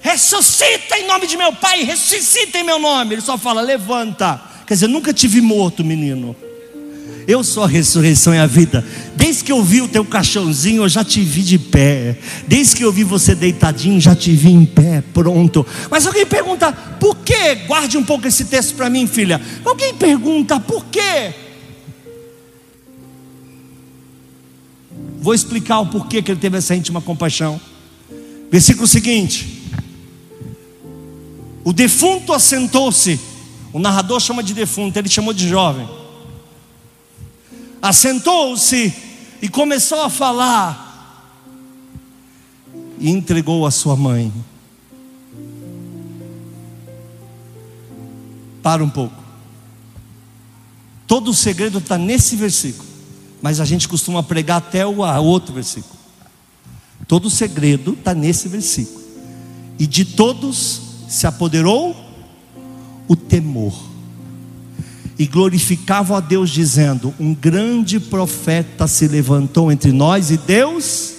Ressuscita 0.00 0.98
em 0.98 1.06
nome 1.06 1.26
de 1.26 1.36
meu 1.36 1.52
pai, 1.52 1.82
ressuscita 1.82 2.58
em 2.58 2.64
meu 2.64 2.78
nome. 2.78 3.14
Ele 3.14 3.22
só 3.22 3.38
fala: 3.38 3.60
levanta. 3.60 4.40
Quer 4.66 4.74
dizer, 4.74 4.88
nunca 4.88 5.12
tive 5.12 5.40
morto, 5.40 5.84
menino. 5.84 6.36
Eu 7.26 7.44
sou 7.44 7.62
a 7.62 7.68
ressurreição 7.68 8.34
e 8.34 8.38
a 8.38 8.46
vida. 8.46 8.84
Desde 9.14 9.44
que 9.44 9.52
eu 9.52 9.62
vi 9.62 9.80
o 9.80 9.88
teu 9.88 10.04
caixãozinho, 10.04 10.82
eu 10.82 10.88
já 10.88 11.04
te 11.04 11.20
vi 11.20 11.42
de 11.42 11.58
pé. 11.58 12.18
Desde 12.48 12.76
que 12.76 12.84
eu 12.84 12.92
vi 12.92 13.04
você 13.04 13.34
deitadinho, 13.34 14.00
já 14.00 14.14
te 14.14 14.32
vi 14.32 14.50
em 14.50 14.64
pé, 14.64 15.02
pronto. 15.14 15.64
Mas 15.90 16.06
alguém 16.06 16.26
pergunta, 16.26 16.72
por 16.72 17.16
quê? 17.18 17.54
Guarde 17.66 17.96
um 17.96 18.02
pouco 18.02 18.26
esse 18.26 18.46
texto 18.46 18.74
para 18.74 18.90
mim, 18.90 19.06
filha. 19.06 19.40
Alguém 19.64 19.94
pergunta, 19.94 20.58
por 20.58 20.84
quê? 20.86 21.32
Vou 25.20 25.32
explicar 25.32 25.78
o 25.78 25.86
porquê 25.86 26.20
que 26.20 26.32
ele 26.32 26.40
teve 26.40 26.58
essa 26.58 26.74
íntima 26.74 27.00
compaixão. 27.00 27.60
Versículo 28.50 28.88
seguinte: 28.88 29.70
O 31.62 31.72
defunto 31.72 32.32
assentou-se. 32.32 33.20
O 33.72 33.78
narrador 33.78 34.20
chama 34.20 34.42
de 34.42 34.52
defunto, 34.52 34.98
ele 34.98 35.08
chamou 35.08 35.32
de 35.32 35.48
jovem 35.48 36.01
assentou-se 37.82 38.94
e 39.42 39.48
começou 39.48 40.02
a 40.02 40.08
falar, 40.08 40.90
e 43.00 43.10
entregou 43.10 43.66
a 43.66 43.72
sua 43.72 43.96
mãe. 43.96 44.32
Para 48.62 48.84
um 48.84 48.88
pouco. 48.88 49.20
Todo 51.08 51.32
o 51.32 51.34
segredo 51.34 51.78
está 51.78 51.98
nesse 51.98 52.36
versículo, 52.36 52.88
mas 53.42 53.58
a 53.58 53.64
gente 53.64 53.88
costuma 53.88 54.22
pregar 54.22 54.58
até 54.58 54.86
o 54.86 54.98
outro 54.98 55.52
versículo. 55.52 55.96
Todo 57.08 57.26
o 57.26 57.30
segredo 57.30 57.94
está 57.94 58.14
nesse 58.14 58.46
versículo. 58.48 59.02
E 59.76 59.86
de 59.86 60.04
todos 60.04 60.80
se 61.08 61.26
apoderou 61.26 61.96
o 63.08 63.16
temor 63.16 63.74
e 65.22 65.26
glorificavam 65.26 66.16
a 66.16 66.20
Deus, 66.20 66.50
dizendo: 66.50 67.14
Um 67.20 67.32
grande 67.32 68.00
profeta 68.00 68.88
se 68.88 69.06
levantou 69.06 69.70
entre 69.70 69.92
nós 69.92 70.32
e 70.32 70.36
Deus. 70.36 71.14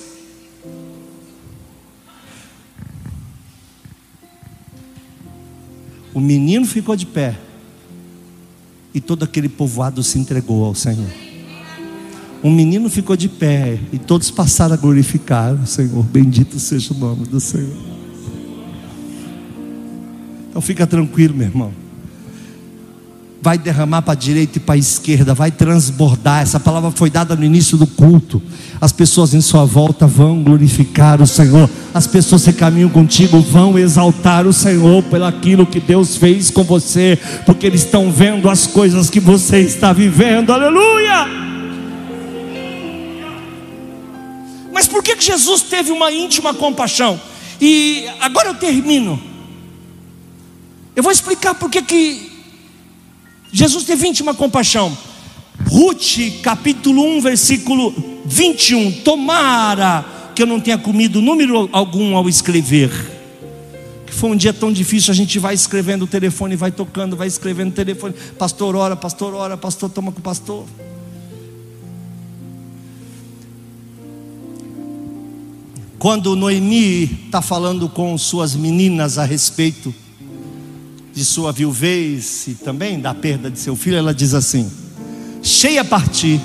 O 6.14 6.20
menino 6.20 6.66
ficou 6.66 6.98
de 6.98 7.06
pé 7.06 7.40
e 8.94 9.00
todo 9.00 9.24
aquele 9.24 9.48
povoado 9.48 10.04
se 10.04 10.20
entregou 10.20 10.66
ao 10.66 10.76
Senhor. 10.76 11.10
Um 12.44 12.52
menino 12.52 12.90
ficou 12.90 13.16
de 13.16 13.30
pé 13.30 13.80
e 13.94 13.98
todos 13.98 14.30
passaram 14.30 14.74
a 14.74 14.78
glorificar 14.78 15.54
o 15.54 15.66
Senhor. 15.66 16.04
Bendito 16.04 16.60
seja 16.60 16.94
o 16.94 16.98
nome 16.98 17.26
do 17.26 17.40
Senhor. 17.40 17.78
Então 20.50 20.62
fica 20.62 20.86
tranquilo, 20.86 21.34
meu 21.34 21.48
irmão 21.48 21.83
vai 23.44 23.58
derramar 23.58 24.02
para 24.02 24.14
a 24.14 24.16
direita 24.16 24.58
e 24.58 24.62
para 24.62 24.76
a 24.76 24.78
esquerda, 24.78 25.34
vai 25.34 25.52
transbordar. 25.52 26.42
Essa 26.42 26.62
palavra 26.62 26.92
foi 26.92 27.10
dada 27.10 27.36
no 27.36 27.44
início 27.44 27.78
do 27.78 27.86
culto. 27.86 28.42
As 28.80 28.94
pessoas 28.94 29.34
em 29.34 29.42
sua 29.42 29.66
volta 29.66 30.08
vão 30.08 30.42
glorificar 30.42 31.22
o 31.22 31.28
Senhor. 31.28 31.70
As 31.94 32.08
pessoas 32.08 32.46
que 32.46 32.54
caminham 32.54 32.90
contigo 32.90 33.42
vão 33.42 33.78
exaltar 33.78 34.48
o 34.48 34.54
Senhor 34.54 35.04
pelo 35.04 35.26
aquilo 35.26 35.66
que 35.66 35.82
Deus 35.82 36.16
fez 36.16 36.50
com 36.50 36.64
você, 36.64 37.20
porque 37.46 37.68
eles 37.68 37.82
estão 37.82 38.10
vendo 38.10 38.50
as 38.50 38.66
coisas 38.66 39.10
que 39.10 39.20
você 39.20 39.60
está 39.60 39.92
vivendo. 39.92 40.54
Aleluia! 40.54 41.28
Mas 44.72 44.88
por 44.88 45.04
que, 45.04 45.20
Jesus 45.20 45.64
teve 45.64 45.92
uma 45.92 46.10
íntima 46.14 46.54
compaixão? 46.54 47.20
E 47.60 48.06
agora 48.22 48.48
eu 48.48 48.56
termino. 48.56 49.22
Eu 50.96 51.04
vou 51.04 51.12
explicar 51.12 51.56
por 51.56 51.70
que 51.70 52.33
Jesus 53.54 53.84
teve 53.84 54.08
íntima 54.08 54.34
compaixão. 54.34 54.98
Ruth, 55.70 56.42
capítulo 56.42 57.04
1, 57.18 57.22
versículo 57.22 57.94
21. 58.26 59.04
Tomara 59.04 60.04
que 60.34 60.42
eu 60.42 60.48
não 60.48 60.60
tenha 60.60 60.78
comido 60.78 61.22
número 61.22 61.70
algum 61.72 62.18
ao 62.18 62.28
escrever. 62.28 62.90
Que 64.08 64.12
foi 64.12 64.32
um 64.32 64.36
dia 64.36 64.52
tão 64.52 64.74
difícil, 64.74 65.12
a 65.12 65.16
gente 65.16 65.38
vai 65.38 65.54
escrevendo 65.54 66.06
o 66.06 66.08
telefone, 66.08 66.56
vai 66.56 66.72
tocando, 66.72 67.16
vai 67.16 67.28
escrevendo 67.28 67.70
o 67.70 67.76
telefone. 67.76 68.16
Pastor, 68.40 68.76
ora, 68.76 68.96
pastor, 68.96 69.36
ora, 69.36 69.56
pastor, 69.56 69.88
toma 69.88 70.12
com 70.12 70.20
o 70.20 70.24
pastor. 70.24 70.66
Quando 76.00 76.36
Noemi 76.36 77.04
está 77.28 77.40
falando 77.40 77.88
com 77.88 78.18
suas 78.18 78.56
meninas 78.56 79.20
a 79.20 79.24
respeito 79.24 79.94
de 81.14 81.24
sua 81.24 81.52
viuvez 81.52 82.48
e 82.48 82.56
também 82.56 83.00
da 83.00 83.14
perda 83.14 83.50
de 83.50 83.60
seu 83.60 83.76
filho, 83.76 83.98
ela 83.98 84.14
diz 84.14 84.34
assim: 84.34 84.70
cheia 85.42 85.82
a 85.82 85.86
partir, 85.86 86.42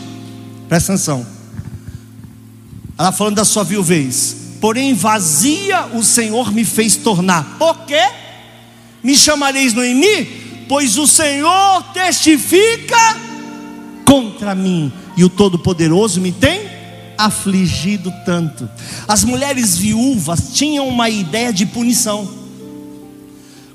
presta 0.69 0.93
atenção. 0.93 1.27
Ela 2.99 3.13
falando 3.13 3.37
da 3.37 3.45
sua 3.45 3.65
viuvez, 3.65 4.37
porém 4.61 4.93
vazia 4.93 5.87
o 5.95 6.03
Senhor 6.03 6.53
me 6.53 6.65
fez 6.65 6.97
tornar. 6.97 7.57
Por 7.59 7.87
quê? 7.87 8.03
Me 9.03 9.17
chamareis 9.17 9.73
Noemi, 9.73 10.25
pois 10.69 10.99
o 10.99 11.07
Senhor 11.07 11.83
testifica 11.95 12.97
contra 14.05 14.55
mim, 14.55 14.93
e 15.17 15.25
o 15.25 15.29
Todo-Poderoso 15.29 16.21
me 16.21 16.33
tem 16.33 16.69
afligido 17.17 18.13
tanto. 18.25 18.69
As 19.07 19.25
mulheres 19.25 19.77
viúvas 19.77 20.53
tinham 20.53 20.87
uma 20.89 21.09
ideia 21.09 21.53
de 21.53 21.67
punição. 21.67 22.38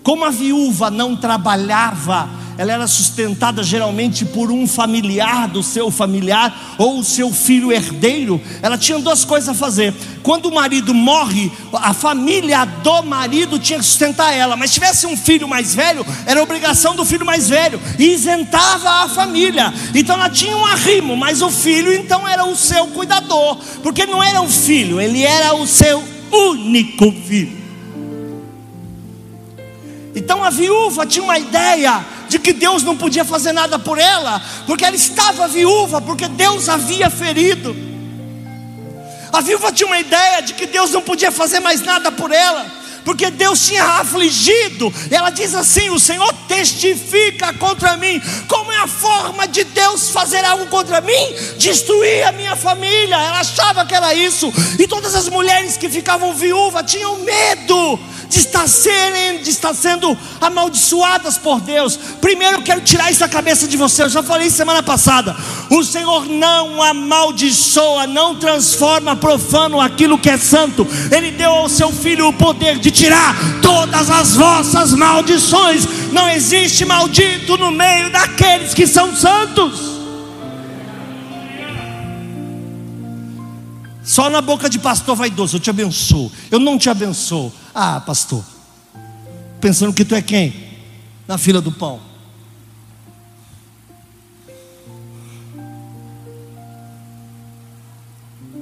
Como 0.04 0.26
a 0.26 0.30
viúva 0.30 0.92
não 0.92 1.16
trabalhava, 1.16 2.30
ela 2.58 2.74
era 2.74 2.88
sustentada 2.88 3.64
geralmente 3.64 4.26
por 4.26 4.52
um 4.52 4.68
familiar 4.68 5.48
do 5.48 5.64
seu 5.64 5.90
familiar 5.90 6.76
ou 6.78 7.00
o 7.00 7.04
seu 7.04 7.32
filho 7.32 7.72
herdeiro. 7.72 8.40
Ela 8.62 8.78
tinha 8.78 9.00
duas 9.00 9.24
coisas 9.24 9.48
a 9.50 9.54
fazer. 9.54 9.94
Quando 10.22 10.48
o 10.48 10.54
marido 10.54 10.94
morre, 10.94 11.50
a 11.72 11.94
família 11.94 12.66
do 12.66 13.04
marido 13.04 13.58
tinha 13.58 13.80
que 13.80 13.86
sustentar 13.86 14.34
ela. 14.34 14.58
Mas 14.58 14.70
se 14.70 14.76
tivesse 14.76 15.08
um 15.08 15.16
filho 15.16 15.48
mais 15.48 15.74
velho, 15.74 16.06
era 16.26 16.44
obrigação 16.44 16.96
do 16.96 17.06
filho 17.06 17.26
mais 17.26 17.50
velho 17.50 17.80
e 17.98 18.14
isentava 18.14 19.06
a 19.06 19.10
família. 19.10 19.74
Então 19.96 20.16
ela 20.16 20.30
tinha 20.30 20.56
um 20.56 20.66
arrimo, 20.66 21.16
mas 21.16 21.42
o 21.42 21.50
filho 21.50 21.94
então 21.94 22.28
era 22.28 22.46
o 22.46 22.56
seu 22.58 22.88
cuidador, 22.88 23.58
porque 23.82 24.06
não 24.06 24.22
era 24.22 24.42
um 24.42 24.50
filho, 24.50 25.00
ele 25.00 25.24
era 25.24 25.56
o 25.56 25.66
seu 25.66 26.04
único 26.30 27.10
filho. 27.26 27.63
Então 30.16 30.44
a 30.44 30.50
viúva 30.50 31.06
tinha 31.06 31.24
uma 31.24 31.38
ideia 31.38 32.06
de 32.30 32.38
que 32.40 32.54
Deus 32.54 32.84
não 32.84 32.96
podia 32.96 33.26
fazer 33.26 33.52
nada 33.52 33.80
por 33.80 33.98
ela, 33.98 34.42
porque 34.66 34.86
ela 34.86 34.96
estava 34.96 35.48
viúva, 35.48 36.02
porque 36.02 36.28
Deus 36.28 36.70
havia 36.70 37.10
ferido. 37.10 37.76
A 39.32 39.42
viúva 39.42 39.72
tinha 39.72 39.88
uma 39.88 40.00
ideia 40.00 40.42
de 40.42 40.54
que 40.54 40.68
Deus 40.68 40.92
não 40.92 41.02
podia 41.02 41.32
fazer 41.32 41.60
mais 41.60 41.82
nada 41.82 42.12
por 42.12 42.32
ela, 42.32 42.66
porque 43.04 43.32
Deus 43.32 43.66
tinha 43.66 43.84
afligido. 43.84 44.94
Ela 45.10 45.32
diz 45.32 45.56
assim: 45.56 45.90
O 45.90 46.00
Senhor 46.00 46.32
testifica 46.48 47.52
contra 47.56 47.98
mim. 47.98 48.22
Como 48.48 48.72
é 48.72 48.78
a 48.78 48.88
forma 48.88 49.48
de 49.48 49.64
Deus 49.64 50.12
fazer 50.12 50.46
algo 50.46 50.68
contra 50.68 51.02
mim? 51.02 51.36
Destruir 51.58 52.28
a 52.28 52.32
minha 52.32 52.56
família. 52.56 53.16
Ela 53.16 53.40
achava 53.40 53.84
que 53.86 53.96
era 53.96 54.14
isso, 54.14 54.54
e 54.78 54.88
todas 54.88 55.16
as 55.16 55.28
mulheres 55.28 55.78
que 55.78 55.90
ficavam 55.90 56.36
viúvas 56.36 56.84
tinham 56.90 57.18
medo 57.18 58.00
de 58.30 58.40
estar, 58.40 58.68
serem, 58.68 59.42
de 59.42 59.50
estar 59.50 59.74
sendo 59.74 60.18
amaldiçoadas 60.42 61.38
por 61.38 61.62
Deus. 61.62 61.98
Primeiro 62.20 62.58
eu 62.58 62.62
quero 62.62 62.82
tirar 62.82 63.12
isso 63.12 63.20
da 63.20 63.28
cabeça 63.28 63.68
de 63.68 63.78
você. 63.78 64.04
Eu 64.04 64.10
já 64.10 64.24
falei 64.24 64.50
semana 64.50 64.82
passada. 64.82 65.36
O 65.70 65.84
Senhor 65.84 66.26
não 66.28 66.82
amaldiçoa, 66.82 68.08
não 68.08 68.36
transforma 68.36 69.16
profano 69.16 69.80
aquilo 69.80 70.18
que 70.18 70.30
é 70.30 70.38
santo. 70.38 70.88
Ele 71.12 71.32
deu 71.32 71.52
ao 71.52 71.70
seu 71.70 71.92
filho 71.92 72.28
o 72.28 72.34
poder 72.34 72.80
de 72.80 72.92
tirar 72.92 73.36
todas 73.62 74.10
as 74.10 74.36
vossas 74.36 74.94
maldições. 74.94 75.88
Não 76.12 76.30
existe 76.30 76.86
maldito 76.86 77.58
no 77.58 77.72
meio 77.72 78.10
daqueles 78.12 78.74
que 78.74 78.88
são 78.88 79.16
santos. 79.16 79.93
Só 84.14 84.30
na 84.30 84.42
boca 84.42 84.70
de 84.70 84.78
pastor 84.78 85.16
vaidoso, 85.16 85.56
eu 85.56 85.60
te 85.60 85.72
abençoo. 85.72 86.32
Eu 86.52 86.60
não 86.60 86.78
te 86.78 86.88
abençoo. 86.88 87.52
Ah, 87.74 88.00
pastor. 88.00 88.46
Pensando 89.60 89.92
que 89.92 90.06
tu 90.06 90.14
é 90.14 90.22
quem? 90.22 90.54
Na 91.28 91.36
fila 91.36 91.60
do 91.60 91.72
pão. 91.72 92.00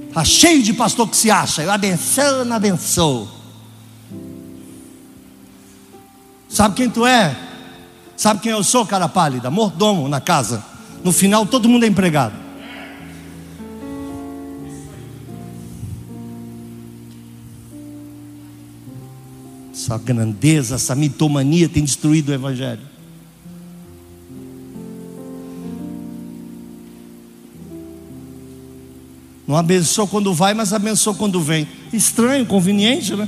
Está 0.08 0.24
cheio 0.24 0.64
de 0.64 0.72
pastor 0.72 1.10
que 1.10 1.18
se 1.18 1.30
acha. 1.30 1.62
Eu 1.64 1.72
abençoo, 1.72 2.46
não 2.46 2.56
abençoo. 2.56 3.28
Sabe 6.48 6.76
quem 6.76 6.90
tu 6.90 7.06
é? 7.06 7.36
Sabe 8.16 8.40
quem 8.40 8.54
eu 8.54 8.64
sou, 8.64 8.86
cara 8.86 9.10
pálida? 9.10 9.52
Mordomo 9.52 10.08
na 10.08 10.22
casa. 10.22 10.64
No 11.04 11.12
final, 11.12 11.46
todo 11.46 11.68
mundo 11.68 11.84
é 11.84 11.88
empregado. 11.88 12.41
Essa 19.92 19.98
grandeza, 19.98 20.76
essa 20.76 20.96
mitomania 20.96 21.68
tem 21.68 21.84
destruído 21.84 22.30
o 22.30 22.34
Evangelho. 22.34 22.82
Não 29.46 29.58
abençoa 29.58 30.08
quando 30.08 30.34
vai, 30.34 30.54
mas 30.54 30.72
abençoa 30.72 31.14
quando 31.14 31.42
vem. 31.42 31.68
Estranho, 31.92 32.46
conveniente, 32.46 33.16
né? 33.16 33.28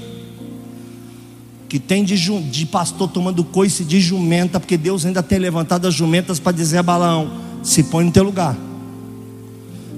Que 1.67 1.79
tem 1.79 2.03
de, 2.05 2.15
de 2.43 2.65
pastor 2.65 3.09
tomando 3.09 3.43
coice 3.43 3.83
de 3.83 3.99
jumenta, 3.99 4.57
porque 4.59 4.77
Deus 4.77 5.05
ainda 5.05 5.21
tem 5.21 5.39
levantado 5.39 5.85
as 5.85 5.93
jumentas 5.93 6.39
para 6.39 6.53
dizer 6.53 6.77
a 6.77 6.83
Balaão: 6.83 7.33
se 7.61 7.83
põe 7.83 8.05
no 8.05 8.11
teu 8.11 8.23
lugar. 8.23 8.55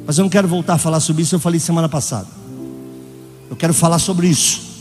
Mas 0.07 0.17
eu 0.17 0.23
não 0.23 0.29
quero 0.29 0.47
voltar 0.47 0.75
a 0.75 0.77
falar 0.79 0.99
sobre 0.99 1.21
isso, 1.21 1.35
eu 1.35 1.39
falei 1.39 1.59
semana 1.59 1.89
passada. 1.89 2.27
Eu 3.49 3.55
quero 3.55 3.73
falar 3.73 3.99
sobre 3.99 4.27
isso. 4.27 4.74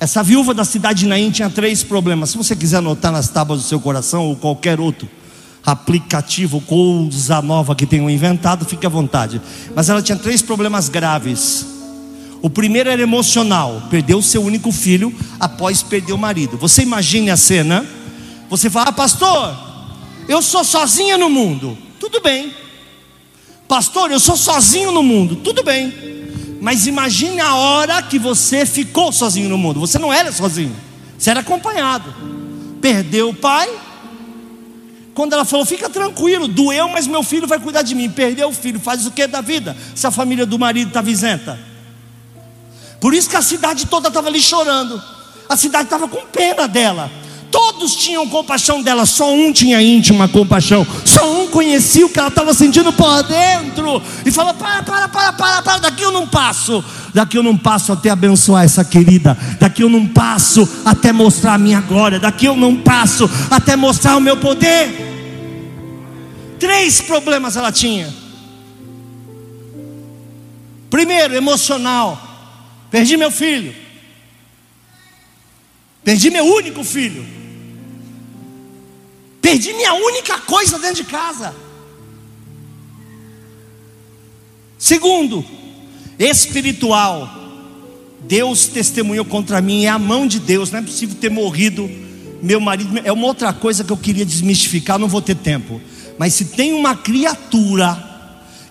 Essa 0.00 0.22
viúva 0.22 0.54
da 0.54 0.64
cidade 0.64 1.00
de 1.00 1.06
Naim 1.06 1.30
tinha 1.30 1.50
três 1.50 1.82
problemas. 1.82 2.30
Se 2.30 2.38
você 2.38 2.56
quiser 2.56 2.78
anotar 2.78 3.12
nas 3.12 3.28
tábuas 3.28 3.60
do 3.60 3.68
seu 3.68 3.78
coração 3.78 4.24
ou 4.28 4.34
qualquer 4.34 4.80
outro 4.80 5.06
aplicativo, 5.64 6.58
coisa 6.62 7.42
nova 7.42 7.74
que 7.74 7.84
tenham 7.84 8.08
inventado, 8.08 8.64
fique 8.64 8.86
à 8.86 8.88
vontade. 8.88 9.42
Mas 9.76 9.90
ela 9.90 10.00
tinha 10.00 10.16
três 10.16 10.40
problemas 10.40 10.88
graves. 10.88 11.66
O 12.40 12.48
primeiro 12.48 12.88
era 12.88 13.02
emocional, 13.02 13.82
perdeu 13.90 14.18
o 14.18 14.22
seu 14.22 14.42
único 14.42 14.72
filho 14.72 15.14
após 15.38 15.82
perder 15.82 16.14
o 16.14 16.18
marido. 16.18 16.56
Você 16.56 16.80
imagine 16.80 17.30
a 17.30 17.36
cena. 17.36 17.84
Você 18.48 18.70
fala, 18.70 18.88
ah, 18.88 18.92
pastor, 18.92 19.54
eu 20.26 20.40
sou 20.40 20.64
sozinha 20.64 21.18
no 21.18 21.28
mundo. 21.28 21.76
Tudo 22.00 22.22
bem. 22.22 22.54
Pastor, 23.68 24.10
eu 24.10 24.18
sou 24.18 24.34
sozinho 24.34 24.90
no 24.92 25.02
mundo. 25.02 25.36
Tudo 25.36 25.62
bem. 25.62 26.09
Mas 26.60 26.86
imagine 26.86 27.40
a 27.40 27.54
hora 27.54 28.02
que 28.02 28.18
você 28.18 28.66
ficou 28.66 29.10
sozinho 29.10 29.48
no 29.48 29.56
mundo. 29.56 29.80
Você 29.80 29.98
não 29.98 30.12
era 30.12 30.30
sozinho, 30.30 30.76
você 31.18 31.30
era 31.30 31.40
acompanhado. 31.40 32.14
Perdeu 32.80 33.30
o 33.30 33.34
pai. 33.34 33.68
Quando 35.14 35.32
ela 35.32 35.44
falou, 35.44 35.66
fica 35.66 35.88
tranquilo, 35.88 36.46
doeu, 36.46 36.88
mas 36.88 37.06
meu 37.06 37.22
filho 37.22 37.46
vai 37.46 37.58
cuidar 37.58 37.82
de 37.82 37.94
mim. 37.94 38.10
Perdeu 38.10 38.48
o 38.48 38.52
filho, 38.52 38.78
faz 38.78 39.06
o 39.06 39.10
que 39.10 39.26
da 39.26 39.40
vida? 39.40 39.76
Se 39.94 40.06
a 40.06 40.10
família 40.10 40.46
do 40.46 40.58
marido 40.58 40.88
está 40.88 41.00
visenta. 41.00 41.58
Por 43.00 43.14
isso 43.14 43.28
que 43.28 43.36
a 43.36 43.42
cidade 43.42 43.86
toda 43.86 44.08
estava 44.08 44.28
ali 44.28 44.40
chorando. 44.40 45.02
A 45.48 45.56
cidade 45.56 45.84
estava 45.84 46.06
com 46.06 46.26
pena 46.26 46.68
dela. 46.68 47.10
Todos 47.50 47.96
tinham 47.96 48.28
compaixão 48.28 48.80
dela, 48.80 49.04
só 49.04 49.32
um 49.32 49.52
tinha 49.52 49.82
íntima 49.82 50.28
compaixão. 50.28 50.86
Só 51.04 51.40
um 51.40 51.48
conhecia 51.48 52.06
o 52.06 52.08
que 52.08 52.18
ela 52.18 52.28
estava 52.28 52.54
sentindo 52.54 52.92
por 52.92 53.22
dentro. 53.24 54.00
E 54.24 54.30
falou: 54.30 54.54
para, 54.54 54.82
para, 54.82 55.08
para, 55.08 55.32
para, 55.32 55.62
para, 55.62 55.78
daqui 55.78 56.02
eu 56.02 56.12
não 56.12 56.26
passo. 56.26 56.84
Daqui 57.12 57.36
eu 57.36 57.42
não 57.42 57.56
passo 57.56 57.92
até 57.92 58.10
abençoar 58.10 58.64
essa 58.64 58.84
querida. 58.84 59.36
Daqui 59.58 59.82
eu 59.82 59.88
não 59.88 60.06
passo 60.06 60.68
até 60.84 61.12
mostrar 61.12 61.54
a 61.54 61.58
minha 61.58 61.80
glória. 61.80 62.20
Daqui 62.20 62.46
eu 62.46 62.56
não 62.56 62.76
passo 62.76 63.28
até 63.50 63.74
mostrar 63.74 64.16
o 64.16 64.20
meu 64.20 64.36
poder. 64.36 65.08
Três 66.58 67.00
problemas 67.00 67.56
ela 67.56 67.72
tinha. 67.72 68.14
Primeiro, 70.88 71.34
emocional. 71.34 72.20
Perdi 72.90 73.16
meu 73.16 73.30
filho. 73.30 73.74
Perdi 76.04 76.30
meu 76.30 76.44
único 76.44 76.84
filho. 76.84 77.39
Perdi 79.40 79.72
minha 79.72 79.94
única 79.94 80.38
coisa 80.38 80.78
dentro 80.78 80.96
de 80.96 81.04
casa. 81.04 81.54
Segundo, 84.78 85.44
espiritual. 86.18 87.38
Deus 88.22 88.66
testemunhou 88.66 89.24
contra 89.24 89.60
mim, 89.62 89.84
é 89.86 89.88
a 89.88 89.98
mão 89.98 90.26
de 90.26 90.38
Deus, 90.38 90.70
não 90.70 90.80
é 90.80 90.82
possível 90.82 91.16
ter 91.18 91.30
morrido 91.30 91.90
meu 92.42 92.60
marido. 92.60 93.00
É 93.02 93.10
uma 93.10 93.26
outra 93.26 93.52
coisa 93.52 93.82
que 93.82 93.90
eu 93.90 93.96
queria 93.96 94.26
desmistificar, 94.26 94.98
não 94.98 95.08
vou 95.08 95.22
ter 95.22 95.36
tempo. 95.36 95.80
Mas 96.18 96.34
se 96.34 96.44
tem 96.44 96.74
uma 96.74 96.94
criatura 96.94 98.08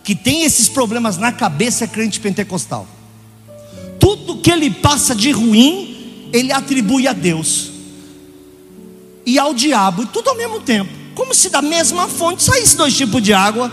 que 0.03 0.13
tem 0.13 0.43
esses 0.43 0.69
problemas 0.69 1.17
na 1.17 1.31
cabeça, 1.31 1.83
é 1.83 1.87
crente 1.87 2.19
pentecostal. 2.19 2.87
Tudo 3.99 4.37
que 4.37 4.51
ele 4.51 4.69
passa 4.69 5.15
de 5.15 5.31
ruim, 5.31 6.29
ele 6.31 6.51
atribui 6.51 7.07
a 7.07 7.13
Deus 7.13 7.68
e 9.29 9.37
ao 9.37 9.53
diabo, 9.53 10.07
tudo 10.07 10.31
ao 10.31 10.35
mesmo 10.35 10.59
tempo. 10.59 10.91
Como 11.13 11.35
se 11.35 11.49
da 11.49 11.61
mesma 11.61 12.07
fonte 12.07 12.41
saísse 12.41 12.75
dois 12.75 12.97
tipos 12.97 13.21
de 13.21 13.31
água. 13.31 13.71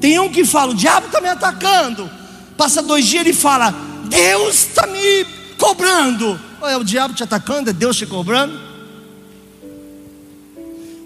Tem 0.00 0.18
um 0.18 0.30
que 0.30 0.44
fala: 0.44 0.72
o 0.72 0.74
diabo 0.74 1.06
está 1.06 1.20
me 1.20 1.28
atacando. 1.28 2.10
Passa 2.56 2.82
dois 2.82 3.04
dias 3.04 3.26
ele 3.26 3.34
fala: 3.34 3.74
Deus 4.08 4.68
está 4.68 4.86
me 4.86 5.26
cobrando. 5.58 6.40
É 6.62 6.76
o 6.76 6.84
diabo 6.84 7.12
te 7.12 7.22
atacando, 7.22 7.68
é 7.68 7.72
Deus 7.72 7.96
te 7.96 8.06
cobrando? 8.06 8.58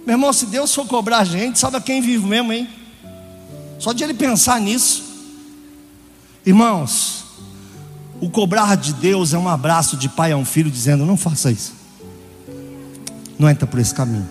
Meu 0.06 0.14
irmão, 0.14 0.32
se 0.32 0.46
Deus 0.46 0.72
for 0.72 0.86
cobrar 0.86 1.18
a 1.18 1.24
gente, 1.24 1.58
sabe 1.58 1.78
a 1.78 1.80
quem 1.80 2.00
vive 2.00 2.26
mesmo, 2.26 2.52
hein? 2.52 2.68
Só 3.80 3.92
de 3.92 4.04
ele 4.04 4.14
pensar 4.14 4.60
nisso. 4.60 5.02
Irmãos, 6.46 7.24
o 8.20 8.30
cobrar 8.30 8.76
de 8.76 8.92
Deus 8.92 9.32
é 9.32 9.38
um 9.38 9.48
abraço 9.48 9.96
de 9.96 10.08
pai 10.08 10.30
a 10.30 10.36
um 10.36 10.44
filho 10.44 10.70
dizendo: 10.70 11.04
não 11.04 11.16
faça 11.16 11.50
isso. 11.50 11.73
Não 13.44 13.50
entra 13.50 13.66
por 13.66 13.78
esse 13.78 13.92
caminho. 13.92 14.26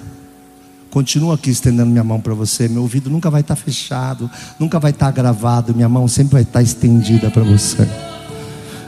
Continua 0.90 1.36
aqui 1.36 1.52
estendendo 1.52 1.86
minha 1.86 2.04
mão 2.04 2.20
para 2.20 2.34
você. 2.34 2.68
Meu 2.68 2.82
ouvido 2.82 3.12
nunca 3.12 3.30
vai 3.30 3.42
estar 3.42 3.56
fechado, 3.56 4.28
nunca 4.60 4.80
vai 4.80 4.90
estar 4.90 5.12
gravado. 5.12 5.72
Minha 5.76 5.88
mão 5.88 6.08
sempre 6.08 6.34
vai 6.34 6.42
estar 6.42 6.64
estendida 6.64 7.30
para 7.30 7.44
você. 7.44 7.88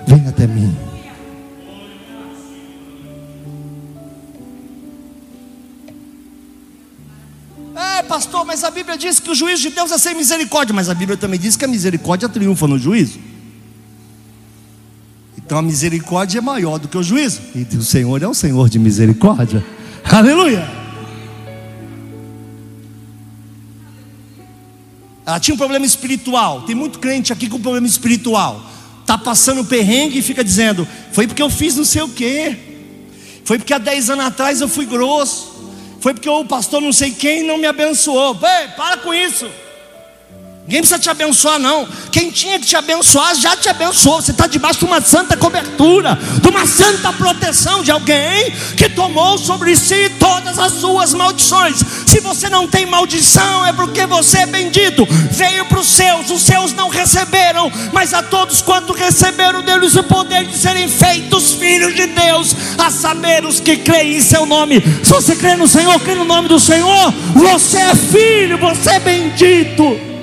Vem 0.08 0.28
até 0.28 0.48
mim. 0.48 0.76
É, 7.76 8.02
pastor, 8.02 8.44
mas 8.46 8.64
a 8.64 8.72
Bíblia 8.72 8.98
diz 8.98 9.20
que 9.20 9.30
o 9.30 9.36
juízo 9.36 9.62
de 9.62 9.76
Deus 9.76 9.92
é 9.92 10.00
sem 10.00 10.16
misericórdia, 10.16 10.74
mas 10.74 10.90
a 10.90 10.96
Bíblia 10.96 11.18
também 11.18 11.40
diz 11.40 11.56
que 11.56 11.66
a 11.66 11.68
misericórdia 11.68 12.28
triunfa 12.28 12.66
no 12.66 12.80
juízo. 12.80 13.20
Então 15.38 15.60
a 15.60 15.62
misericórdia 15.62 16.40
é 16.40 16.42
maior 16.42 16.80
do 16.80 16.88
que 16.88 16.98
o 16.98 17.04
juízo, 17.04 17.42
e 17.54 17.62
o 17.78 17.84
Senhor 17.84 18.24
é 18.24 18.28
o 18.28 18.34
Senhor 18.34 18.68
de 18.68 18.80
misericórdia. 18.80 19.64
Aleluia! 20.12 20.68
Ela 25.26 25.40
tinha 25.40 25.56
um 25.56 25.58
problema 25.58 25.86
espiritual. 25.86 26.62
Tem 26.62 26.76
muito 26.76 27.00
crente 27.00 27.34
aqui 27.34 27.50
com 27.50 27.60
problema 27.60 27.88
espiritual. 27.88 28.64
Está 29.02 29.18
passando 29.18 29.66
perrengue 29.66 30.20
e 30.20 30.22
fica 30.22 30.44
dizendo: 30.44 30.88
Foi 31.12 31.28
porque 31.28 31.42
eu 31.42 31.50
fiz 31.50 31.76
não 31.76 31.86
sei 31.86 32.04
o 32.04 32.10
quê. 32.10 32.56
Foi 33.44 33.58
porque 33.58 33.74
há 33.74 33.78
10 33.78 34.12
anos 34.12 34.26
atrás 34.26 34.62
eu 34.62 34.68
fui 34.68 34.86
grosso. 34.86 35.54
Foi 36.00 36.14
porque 36.14 36.30
o 36.30 36.46
pastor 36.46 36.82
não 36.82 36.94
sei 36.94 37.12
quem 37.12 37.44
não 37.44 37.58
me 37.58 37.66
abençoou. 37.66 38.38
Ei, 38.44 38.68
para 38.70 38.98
com 38.98 39.14
isso. 39.14 39.50
Ninguém 40.68 40.82
precisa 40.82 41.00
te 41.00 41.12
abençoar, 41.12 41.60
não. 41.60 41.88
Quem 42.12 42.32
tinha 42.32 42.60
que 42.60 42.66
te 42.66 42.76
abençoar 42.76 43.36
já 43.36 43.56
te 43.56 43.70
abençoou. 43.70 44.20
Você 44.20 44.32
está 44.32 44.48
debaixo 44.48 44.80
de 44.80 44.86
uma 44.86 45.00
santa 45.00 45.38
cobertura, 45.38 46.18
de 46.42 46.50
uma 46.50 46.66
santa 46.66 47.14
proteção 47.14 47.84
de 47.84 47.92
alguém 47.92 48.52
que 48.76 48.90
tomou 48.90 49.38
sobre 49.38 49.76
si 49.76 50.10
todas 50.20 50.58
as 50.58 50.74
suas 50.74 51.14
maldições. 51.14 51.84
Se 52.08 52.20
você 52.20 52.50
não 52.50 52.68
tem 52.68 52.88
maldição, 52.88 53.64
é 53.64 53.74
porque 53.74 54.08
você 54.08 54.40
é 54.40 54.46
bendito. 54.48 55.08
Veio 55.30 55.66
para 55.66 55.80
os 55.80 55.88
seus, 55.88 56.32
os 56.32 56.42
seus 56.42 56.74
não 56.74 56.90
receberam, 56.90 57.72
mas 57.94 58.12
a 58.12 58.24
todos 58.24 58.64
quanto 58.64 58.92
receberam 58.92 59.62
deles 59.62 59.96
o 59.96 60.04
poder 60.04 60.46
de 60.46 60.58
serem 60.58 60.88
feitos 60.88 61.54
filhos 61.54 61.94
de 61.94 62.08
Deus, 62.08 62.56
a 62.80 62.90
saber 62.90 63.46
os 63.46 63.60
que 63.60 63.78
creem 63.78 64.18
em 64.18 64.22
seu 64.22 64.48
nome. 64.48 64.82
Se 65.04 65.12
você 65.12 65.36
crê 65.36 65.56
no 65.56 65.68
Senhor, 65.68 66.00
crê 66.00 66.16
no 66.16 66.26
nome 66.26 66.48
do 66.48 66.60
Senhor, 66.60 67.14
você 67.36 67.78
é 67.78 67.94
filho, 67.94 68.58
você 68.58 68.90
é 68.90 69.00
bendito. 69.00 70.15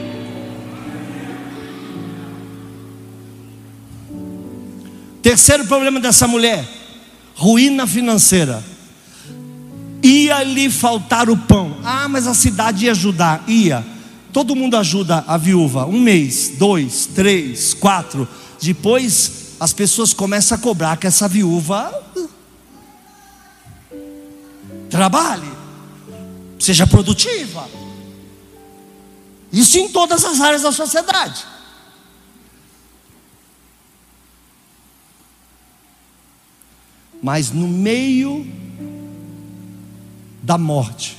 Terceiro 5.22 5.64
problema 5.66 6.00
dessa 6.00 6.26
mulher: 6.26 6.68
ruína 7.34 7.86
financeira. 7.86 8.62
Ia 10.02 10.42
lhe 10.42 10.68
faltar 10.68 11.30
o 11.30 11.36
pão. 11.36 11.76
Ah, 11.84 12.08
mas 12.08 12.26
a 12.26 12.34
cidade 12.34 12.86
ia 12.86 12.90
ajudar. 12.90 13.44
Ia. 13.46 13.86
Todo 14.32 14.56
mundo 14.56 14.76
ajuda 14.76 15.24
a 15.28 15.36
viúva. 15.36 15.86
Um 15.86 16.00
mês, 16.00 16.52
dois, 16.58 17.06
três, 17.06 17.72
quatro. 17.72 18.26
Depois 18.60 19.42
as 19.60 19.72
pessoas 19.72 20.12
começam 20.12 20.56
a 20.56 20.60
cobrar 20.60 20.96
que 20.96 21.06
essa 21.06 21.28
viúva 21.28 21.92
trabalhe, 24.90 25.50
seja 26.58 26.86
produtiva. 26.86 27.68
Isso 29.52 29.78
em 29.78 29.88
todas 29.88 30.24
as 30.24 30.40
áreas 30.40 30.62
da 30.62 30.72
sociedade. 30.72 31.44
Mas 37.22 37.52
no 37.52 37.68
meio 37.68 38.44
da 40.42 40.58
morte, 40.58 41.16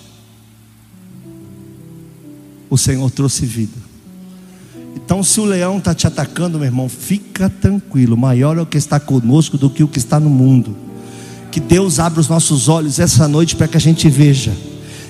o 2.70 2.78
Senhor 2.78 3.10
trouxe 3.10 3.46
vida. 3.46 3.78
Então, 4.96 5.24
se 5.24 5.40
o 5.40 5.46
leão 5.46 5.78
está 5.78 5.94
te 5.94 6.06
atacando, 6.06 6.58
meu 6.58 6.66
irmão, 6.66 6.90
fica 6.90 7.50
tranquilo. 7.50 8.18
Maior 8.18 8.58
é 8.58 8.62
o 8.62 8.66
que 8.66 8.78
está 8.78 9.00
conosco 9.00 9.58
do 9.58 9.70
que 9.70 9.84
o 9.84 9.88
que 9.88 9.98
está 9.98 10.20
no 10.20 10.30
mundo. 10.30 10.76
Que 11.52 11.60
Deus 11.60 12.00
abra 12.00 12.20
os 12.20 12.28
nossos 12.28 12.68
olhos 12.68 13.00
essa 13.00 13.28
noite 13.28 13.56
para 13.56 13.68
que 13.68 13.78
a 13.78 13.80
gente 13.80 14.10
veja 14.10 14.54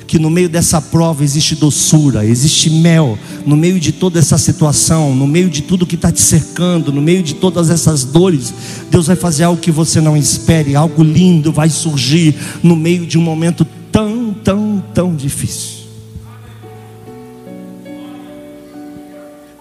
que 0.07 0.19
no 0.19 0.29
meio 0.29 0.49
dessa 0.49 0.81
prova 0.81 1.23
existe 1.23 1.55
doçura, 1.55 2.25
existe 2.25 2.69
mel, 2.69 3.17
no 3.45 3.55
meio 3.55 3.79
de 3.79 3.91
toda 3.91 4.19
essa 4.19 4.37
situação, 4.37 5.15
no 5.15 5.25
meio 5.25 5.49
de 5.49 5.61
tudo 5.61 5.85
que 5.85 5.95
está 5.95 6.11
te 6.11 6.21
cercando, 6.21 6.91
no 6.91 7.01
meio 7.01 7.23
de 7.23 7.35
todas 7.35 7.69
essas 7.69 8.03
dores, 8.03 8.53
Deus 8.91 9.07
vai 9.07 9.15
fazer 9.15 9.43
algo 9.43 9.61
que 9.61 9.71
você 9.71 10.01
não 10.01 10.15
espere, 10.15 10.75
algo 10.75 11.03
lindo 11.03 11.51
vai 11.51 11.69
surgir 11.69 12.35
no 12.61 12.75
meio 12.75 13.05
de 13.05 13.17
um 13.17 13.21
momento 13.21 13.65
tão, 13.91 14.33
tão, 14.43 14.83
tão 14.93 15.15
difícil. 15.15 15.83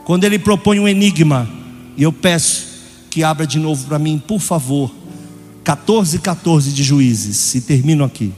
Quando 0.05 0.25
Ele 0.25 0.39
propõe 0.39 0.81
um 0.81 0.89
enigma, 0.89 1.49
e 1.97 2.03
eu 2.03 2.13
peço 2.13 2.67
que 3.09 3.23
abra 3.23 3.47
de 3.47 3.59
novo 3.59 3.87
para 3.87 3.99
mim, 3.99 4.21
por 4.27 4.41
favor, 4.41 4.91
14, 5.63 6.19
14 6.19 6.73
de 6.73 6.83
Juízes, 6.83 7.55
e 7.55 7.61
termino 7.61 8.03
aqui. 8.05 8.33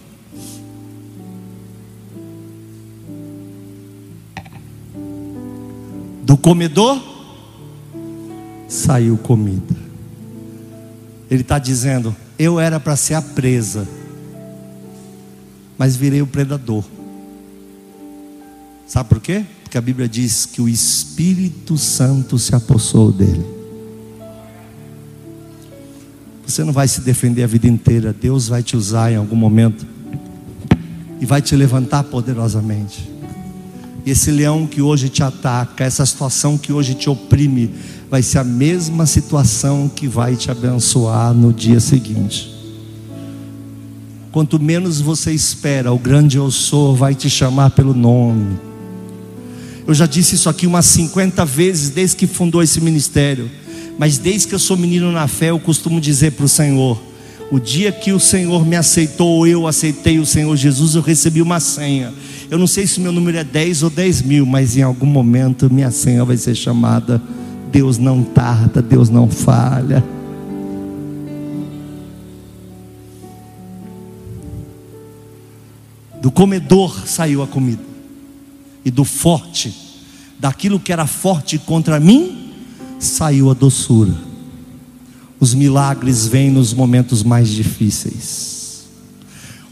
Do 6.24 6.37
comedor 6.37 7.00
saiu 8.66 9.16
comida. 9.18 9.76
Ele 11.30 11.42
está 11.42 11.58
dizendo: 11.58 12.14
Eu 12.38 12.58
era 12.58 12.80
para 12.80 12.96
ser 12.96 13.14
a 13.14 13.22
presa, 13.22 13.87
mas 15.76 15.96
virei 15.96 16.22
o 16.22 16.26
predador. 16.26 16.84
Sabe 18.87 19.08
por 19.08 19.20
quê? 19.20 19.44
Porque 19.62 19.76
a 19.76 19.80
Bíblia 19.80 20.08
diz 20.08 20.46
que 20.46 20.62
o 20.62 20.68
Espírito 20.68 21.76
Santo 21.76 22.38
se 22.38 22.54
apossou 22.54 23.12
dele. 23.12 23.44
Você 26.46 26.62
não 26.62 26.72
vai 26.72 26.87
se 26.87 27.00
defender 27.00 27.42
a 27.42 27.46
vida 27.46 27.66
inteira, 27.66 28.12
Deus 28.12 28.48
vai 28.48 28.62
te 28.62 28.76
usar 28.76 29.10
em 29.10 29.16
algum 29.16 29.37
momento 29.37 29.87
e 31.20 31.26
vai 31.26 31.40
te 31.40 31.56
levantar 31.56 32.04
poderosamente. 32.04 33.13
Esse 34.06 34.30
leão 34.30 34.66
que 34.66 34.82
hoje 34.82 35.08
te 35.08 35.22
ataca, 35.22 35.84
essa 35.84 36.04
situação 36.04 36.58
que 36.58 36.72
hoje 36.72 36.94
te 36.94 37.08
oprime, 37.08 37.70
vai 38.10 38.22
ser 38.22 38.38
a 38.38 38.44
mesma 38.44 39.06
situação 39.06 39.88
que 39.88 40.06
vai 40.06 40.36
te 40.36 40.50
abençoar 40.50 41.32
no 41.32 41.52
dia 41.52 41.80
seguinte. 41.80 42.52
Quanto 44.30 44.60
menos 44.60 45.00
você 45.00 45.32
espera, 45.32 45.92
o 45.92 45.98
grande 45.98 46.36
eu 46.36 46.50
sou 46.50 46.94
vai 46.94 47.14
te 47.14 47.30
chamar 47.30 47.70
pelo 47.70 47.94
nome. 47.94 48.58
Eu 49.86 49.94
já 49.94 50.06
disse 50.06 50.34
isso 50.34 50.48
aqui 50.48 50.66
umas 50.66 50.86
50 50.86 51.44
vezes 51.44 51.90
desde 51.90 52.16
que 52.16 52.26
fundou 52.26 52.62
esse 52.62 52.80
ministério. 52.80 53.50
Mas 53.98 54.18
desde 54.18 54.48
que 54.48 54.54
eu 54.54 54.58
sou 54.58 54.76
menino 54.76 55.12
na 55.12 55.28
fé, 55.28 55.50
eu 55.50 55.58
costumo 55.58 56.00
dizer 56.00 56.32
para 56.32 56.44
o 56.44 56.48
Senhor: 56.48 57.00
o 57.50 57.60
dia 57.60 57.92
que 57.92 58.12
o 58.12 58.18
Senhor 58.18 58.66
me 58.66 58.76
aceitou, 58.76 59.46
eu 59.46 59.66
aceitei 59.66 60.18
o 60.18 60.26
Senhor 60.26 60.56
Jesus, 60.56 60.94
eu 60.94 61.02
recebi 61.02 61.40
uma 61.40 61.60
senha. 61.60 62.12
Eu 62.50 62.59
não 62.59 62.66
sei 62.66 62.87
se 62.87 63.00
meu 63.00 63.12
número 63.12 63.38
é 63.38 63.44
10 63.44 63.83
ou 63.85 63.90
10 63.90 64.22
mil, 64.22 64.46
mas 64.46 64.76
em 64.76 64.83
algum 64.83 65.07
momento 65.07 65.72
minha 65.72 65.90
senha 65.90 66.24
vai 66.24 66.37
ser 66.37 66.54
chamada. 66.54 67.20
Deus 67.73 67.98
não 67.98 68.23
tarda, 68.23 68.81
Deus 68.81 69.08
não 69.10 69.29
falha. 69.29 70.04
Do 76.21 76.31
comedor 76.31 77.06
saiu 77.06 77.42
a 77.42 77.46
comida, 77.46 77.83
e 78.83 78.90
do 78.90 79.04
forte, 79.04 79.75
daquilo 80.38 80.81
que 80.81 80.90
era 80.90 81.06
forte 81.06 81.58
contra 81.58 82.00
mim, 82.00 82.50
saiu 82.98 83.50
a 83.50 83.54
doçura. 83.54 84.14
Os 85.38 85.52
milagres 85.52 86.27
vêm 86.27 86.50
nos 86.50 86.73
momentos 86.73 87.23
mais 87.23 87.48
difíceis. 87.50 88.54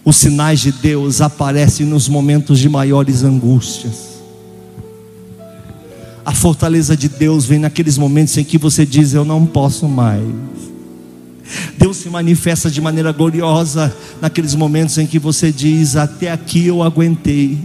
Os 0.04 0.16
sinais 0.16 0.60
de 0.60 0.72
Deus 0.72 1.20
aparecem 1.20 1.86
nos 1.86 2.08
momentos 2.08 2.58
de 2.58 2.68
maiores 2.68 3.22
angústias. 3.22 4.12
A 6.24 6.32
fortaleza 6.32 6.96
de 6.96 7.08
Deus 7.08 7.44
vem 7.44 7.58
naqueles 7.58 7.98
momentos 7.98 8.36
em 8.36 8.44
que 8.44 8.58
você 8.58 8.84
diz: 8.84 9.14
Eu 9.14 9.24
não 9.24 9.46
posso 9.46 9.88
mais. 9.88 10.24
Deus 11.76 11.96
se 11.98 12.08
manifesta 12.08 12.70
de 12.70 12.80
maneira 12.80 13.12
gloriosa 13.12 13.94
naqueles 14.20 14.54
momentos 14.54 14.98
em 14.98 15.06
que 15.06 15.18
você 15.18 15.52
diz: 15.52 15.96
Até 15.96 16.30
aqui 16.30 16.66
eu 16.66 16.82
aguentei. 16.82 17.58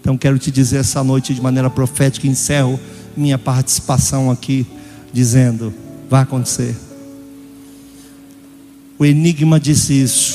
Então 0.00 0.16
quero 0.16 0.38
te 0.38 0.50
dizer 0.50 0.78
essa 0.78 1.02
noite 1.04 1.34
de 1.34 1.40
maneira 1.40 1.68
profética, 1.68 2.26
encerro 2.26 2.80
minha 3.16 3.38
participação 3.38 4.30
aqui, 4.30 4.66
dizendo: 5.12 5.72
Vai 6.08 6.22
acontecer. 6.22 6.74
O 8.98 9.04
enigma 9.04 9.58
disse 9.58 9.94
isso: 10.02 10.27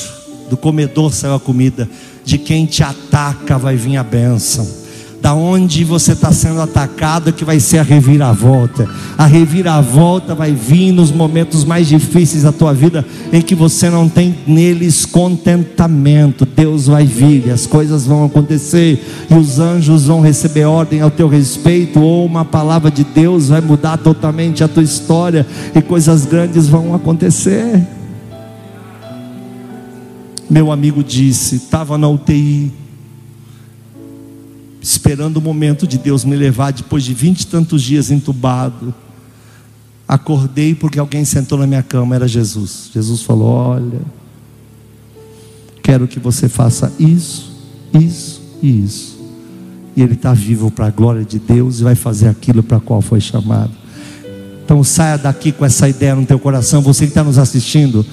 do 0.48 0.56
comedor 0.56 1.12
saiu 1.12 1.34
a 1.34 1.40
comida, 1.40 1.88
de 2.24 2.38
quem 2.38 2.66
te 2.66 2.82
ataca 2.82 3.58
vai 3.58 3.76
vir 3.76 3.96
a 3.96 4.02
bênção 4.02 4.84
da 5.24 5.32
onde 5.32 5.84
você 5.84 6.12
está 6.12 6.30
sendo 6.30 6.60
atacado, 6.60 7.32
que 7.32 7.46
vai 7.46 7.58
ser 7.58 7.78
a 7.78 7.82
reviravolta. 7.82 8.86
A 9.16 9.24
reviravolta 9.24 10.34
vai 10.34 10.52
vir 10.52 10.92
nos 10.92 11.10
momentos 11.10 11.64
mais 11.64 11.88
difíceis 11.88 12.42
da 12.42 12.52
tua 12.52 12.74
vida, 12.74 13.02
em 13.32 13.40
que 13.40 13.54
você 13.54 13.88
não 13.88 14.06
tem 14.06 14.36
neles 14.46 15.06
contentamento. 15.06 16.44
Deus 16.44 16.88
vai 16.88 17.06
vir, 17.06 17.50
as 17.50 17.64
coisas 17.64 18.04
vão 18.04 18.26
acontecer, 18.26 19.02
e 19.30 19.34
os 19.34 19.58
anjos 19.58 20.04
vão 20.04 20.20
receber 20.20 20.66
ordem 20.66 21.00
ao 21.00 21.10
teu 21.10 21.26
respeito, 21.26 22.02
ou 22.02 22.26
uma 22.26 22.44
palavra 22.44 22.90
de 22.90 23.02
Deus 23.02 23.48
vai 23.48 23.62
mudar 23.62 23.96
totalmente 23.96 24.62
a 24.62 24.68
tua 24.68 24.82
história, 24.82 25.46
e 25.74 25.80
coisas 25.80 26.26
grandes 26.26 26.68
vão 26.68 26.94
acontecer. 26.94 27.82
Meu 30.48 30.70
amigo 30.70 31.02
disse, 31.02 31.56
estava 31.56 31.96
na 31.96 32.08
UTI 32.08 32.72
esperando 34.84 35.38
o 35.38 35.40
momento 35.40 35.86
de 35.86 35.96
Deus 35.96 36.26
me 36.26 36.36
levar 36.36 36.70
depois 36.70 37.02
de 37.02 37.14
vinte 37.14 37.40
e 37.40 37.46
tantos 37.46 37.82
dias 37.82 38.10
entubado. 38.10 38.94
Acordei 40.06 40.74
porque 40.74 40.98
alguém 40.98 41.24
sentou 41.24 41.56
na 41.56 41.66
minha 41.66 41.82
cama, 41.82 42.14
era 42.14 42.28
Jesus. 42.28 42.90
Jesus 42.92 43.22
falou: 43.22 43.48
Olha, 43.48 44.02
quero 45.82 46.06
que 46.06 46.20
você 46.20 46.50
faça 46.50 46.92
isso, 47.00 47.50
isso 47.98 48.42
e 48.62 48.84
isso. 48.84 49.18
E 49.96 50.02
ele 50.02 50.12
está 50.12 50.34
vivo 50.34 50.70
para 50.70 50.88
a 50.88 50.90
glória 50.90 51.24
de 51.24 51.38
Deus 51.38 51.80
e 51.80 51.84
vai 51.84 51.94
fazer 51.94 52.28
aquilo 52.28 52.62
para 52.62 52.78
qual 52.78 53.00
foi 53.00 53.22
chamado. 53.22 53.72
Então 54.62 54.84
saia 54.84 55.16
daqui 55.16 55.50
com 55.50 55.64
essa 55.64 55.88
ideia 55.88 56.14
no 56.14 56.26
teu 56.26 56.38
coração, 56.38 56.82
você 56.82 57.06
que 57.06 57.10
está 57.10 57.24
nos 57.24 57.38
assistindo 57.38 58.04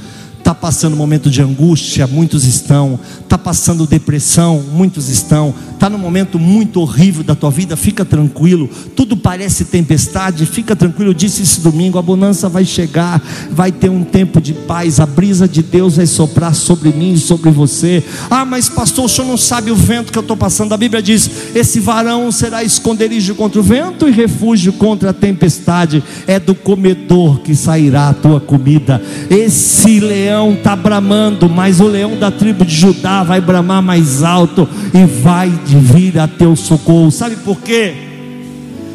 está 0.42 0.54
passando 0.56 0.94
um 0.94 0.98
momento 0.98 1.30
de 1.30 1.42
angústia, 1.42 2.08
muitos 2.08 2.46
estão, 2.46 3.00
está 3.32 3.38
passando 3.38 3.88
depressão, 3.88 4.62
muitos 4.74 5.08
estão, 5.08 5.56
está 5.74 5.90
num 5.90 5.98
momento 5.98 6.38
muito 6.38 6.82
horrível 6.82 7.24
da 7.24 7.34
tua 7.34 7.50
vida, 7.50 7.78
fica 7.78 8.04
tranquilo, 8.04 8.70
tudo 8.94 9.16
parece 9.16 9.64
tempestade, 9.64 10.46
fica 10.46 10.76
tranquilo. 10.76 11.12
Eu 11.12 11.14
disse 11.14 11.42
esse 11.42 11.62
domingo: 11.62 11.98
a 11.98 12.02
bonança 12.02 12.50
vai 12.50 12.66
chegar, 12.66 13.22
vai 13.50 13.72
ter 13.72 13.90
um 13.90 14.04
tempo 14.04 14.42
de 14.42 14.52
paz, 14.52 15.00
a 15.00 15.06
brisa 15.06 15.48
de 15.48 15.64
Deus 15.64 15.96
vai 15.96 16.06
soprar 16.08 16.54
sobre 16.54 16.90
mim 16.92 17.14
e 17.14 17.18
sobre 17.18 17.50
você. 17.52 18.04
Ah, 18.30 18.44
mas 18.44 18.68
pastor, 18.68 19.06
o 19.06 19.10
senhor 19.10 19.26
não 19.26 19.38
sabe 19.38 19.72
o 19.72 19.76
vento 19.78 20.12
que 20.12 20.18
eu 20.18 20.24
estou 20.24 20.36
passando. 20.36 20.74
A 20.74 20.78
Bíblia 20.78 21.02
diz: 21.02 21.30
esse 21.56 21.80
varão 21.80 22.34
será 22.34 22.66
esconderijo 22.66 23.34
contra 23.36 23.62
o 23.62 23.64
vento 23.64 24.10
e 24.10 24.12
refúgio 24.12 24.74
contra 24.74 25.12
a 25.12 25.14
tempestade. 25.14 26.04
É 26.28 26.38
do 26.38 26.54
comedor 26.54 27.40
que 27.40 27.56
sairá 27.56 28.10
a 28.10 28.14
tua 28.14 28.42
comida. 28.42 29.02
Esse 29.30 30.02
leão 30.02 30.52
está 30.52 30.76
bramando, 30.76 31.50
mas 31.50 31.80
o 31.80 31.88
leão 31.88 32.20
da 32.20 32.30
tribo 32.30 32.66
de 32.66 32.76
Judá 32.76 33.21
vai 33.24 33.42
bramar 33.42 33.82
mais 33.82 34.24
alto 34.24 34.68
e 34.94 35.06
vai 35.06 35.50
vir 35.66 36.20
a 36.20 36.28
teu 36.28 36.56
socorro. 36.56 37.12
Sabe 37.12 37.36
por 37.38 37.62
quê? 37.62 37.94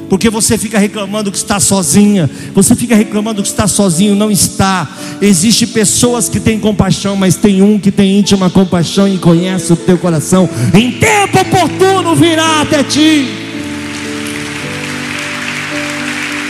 Porque 0.08 0.30
você 0.30 0.56
fica 0.56 0.78
reclamando 0.78 1.32
que 1.32 1.36
está 1.36 1.58
sozinha, 1.58 2.30
você 2.54 2.76
fica 2.76 2.94
reclamando 2.94 3.42
que 3.42 3.48
está 3.48 3.66
sozinho, 3.66 4.14
não 4.14 4.30
está. 4.30 4.88
Existem 5.20 5.66
pessoas 5.68 6.28
que 6.28 6.38
têm 6.38 6.60
compaixão, 6.60 7.16
mas 7.16 7.34
tem 7.34 7.60
um 7.60 7.78
que 7.78 7.90
tem 7.90 8.18
íntima 8.18 8.48
compaixão 8.48 9.08
e 9.08 9.18
conhece 9.18 9.72
o 9.72 9.76
teu 9.76 9.98
coração. 9.98 10.48
Em 10.72 10.92
tempo 10.92 11.40
oportuno 11.40 12.14
virá 12.14 12.62
até 12.62 12.84
ti. 12.84 13.26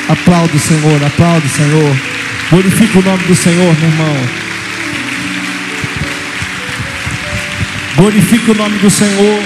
Aplaude 0.08 0.56
o 0.56 0.60
Senhor, 0.60 1.04
aplaude 1.04 1.46
o 1.46 1.50
Senhor. 1.50 1.96
Glorifica 2.50 2.98
o 2.98 3.02
nome 3.02 3.24
do 3.24 3.34
Senhor, 3.34 3.74
meu 3.80 3.88
irmão. 3.88 4.45
Glorifica 7.96 8.52
o 8.52 8.54
nome 8.54 8.78
do 8.78 8.90
Senhor. 8.90 9.42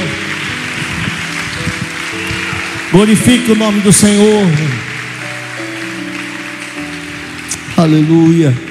Glorifique 2.91 3.53
o 3.53 3.55
nome 3.55 3.81
do 3.81 3.93
Senhor. 3.93 4.45
Aleluia. 7.77 8.70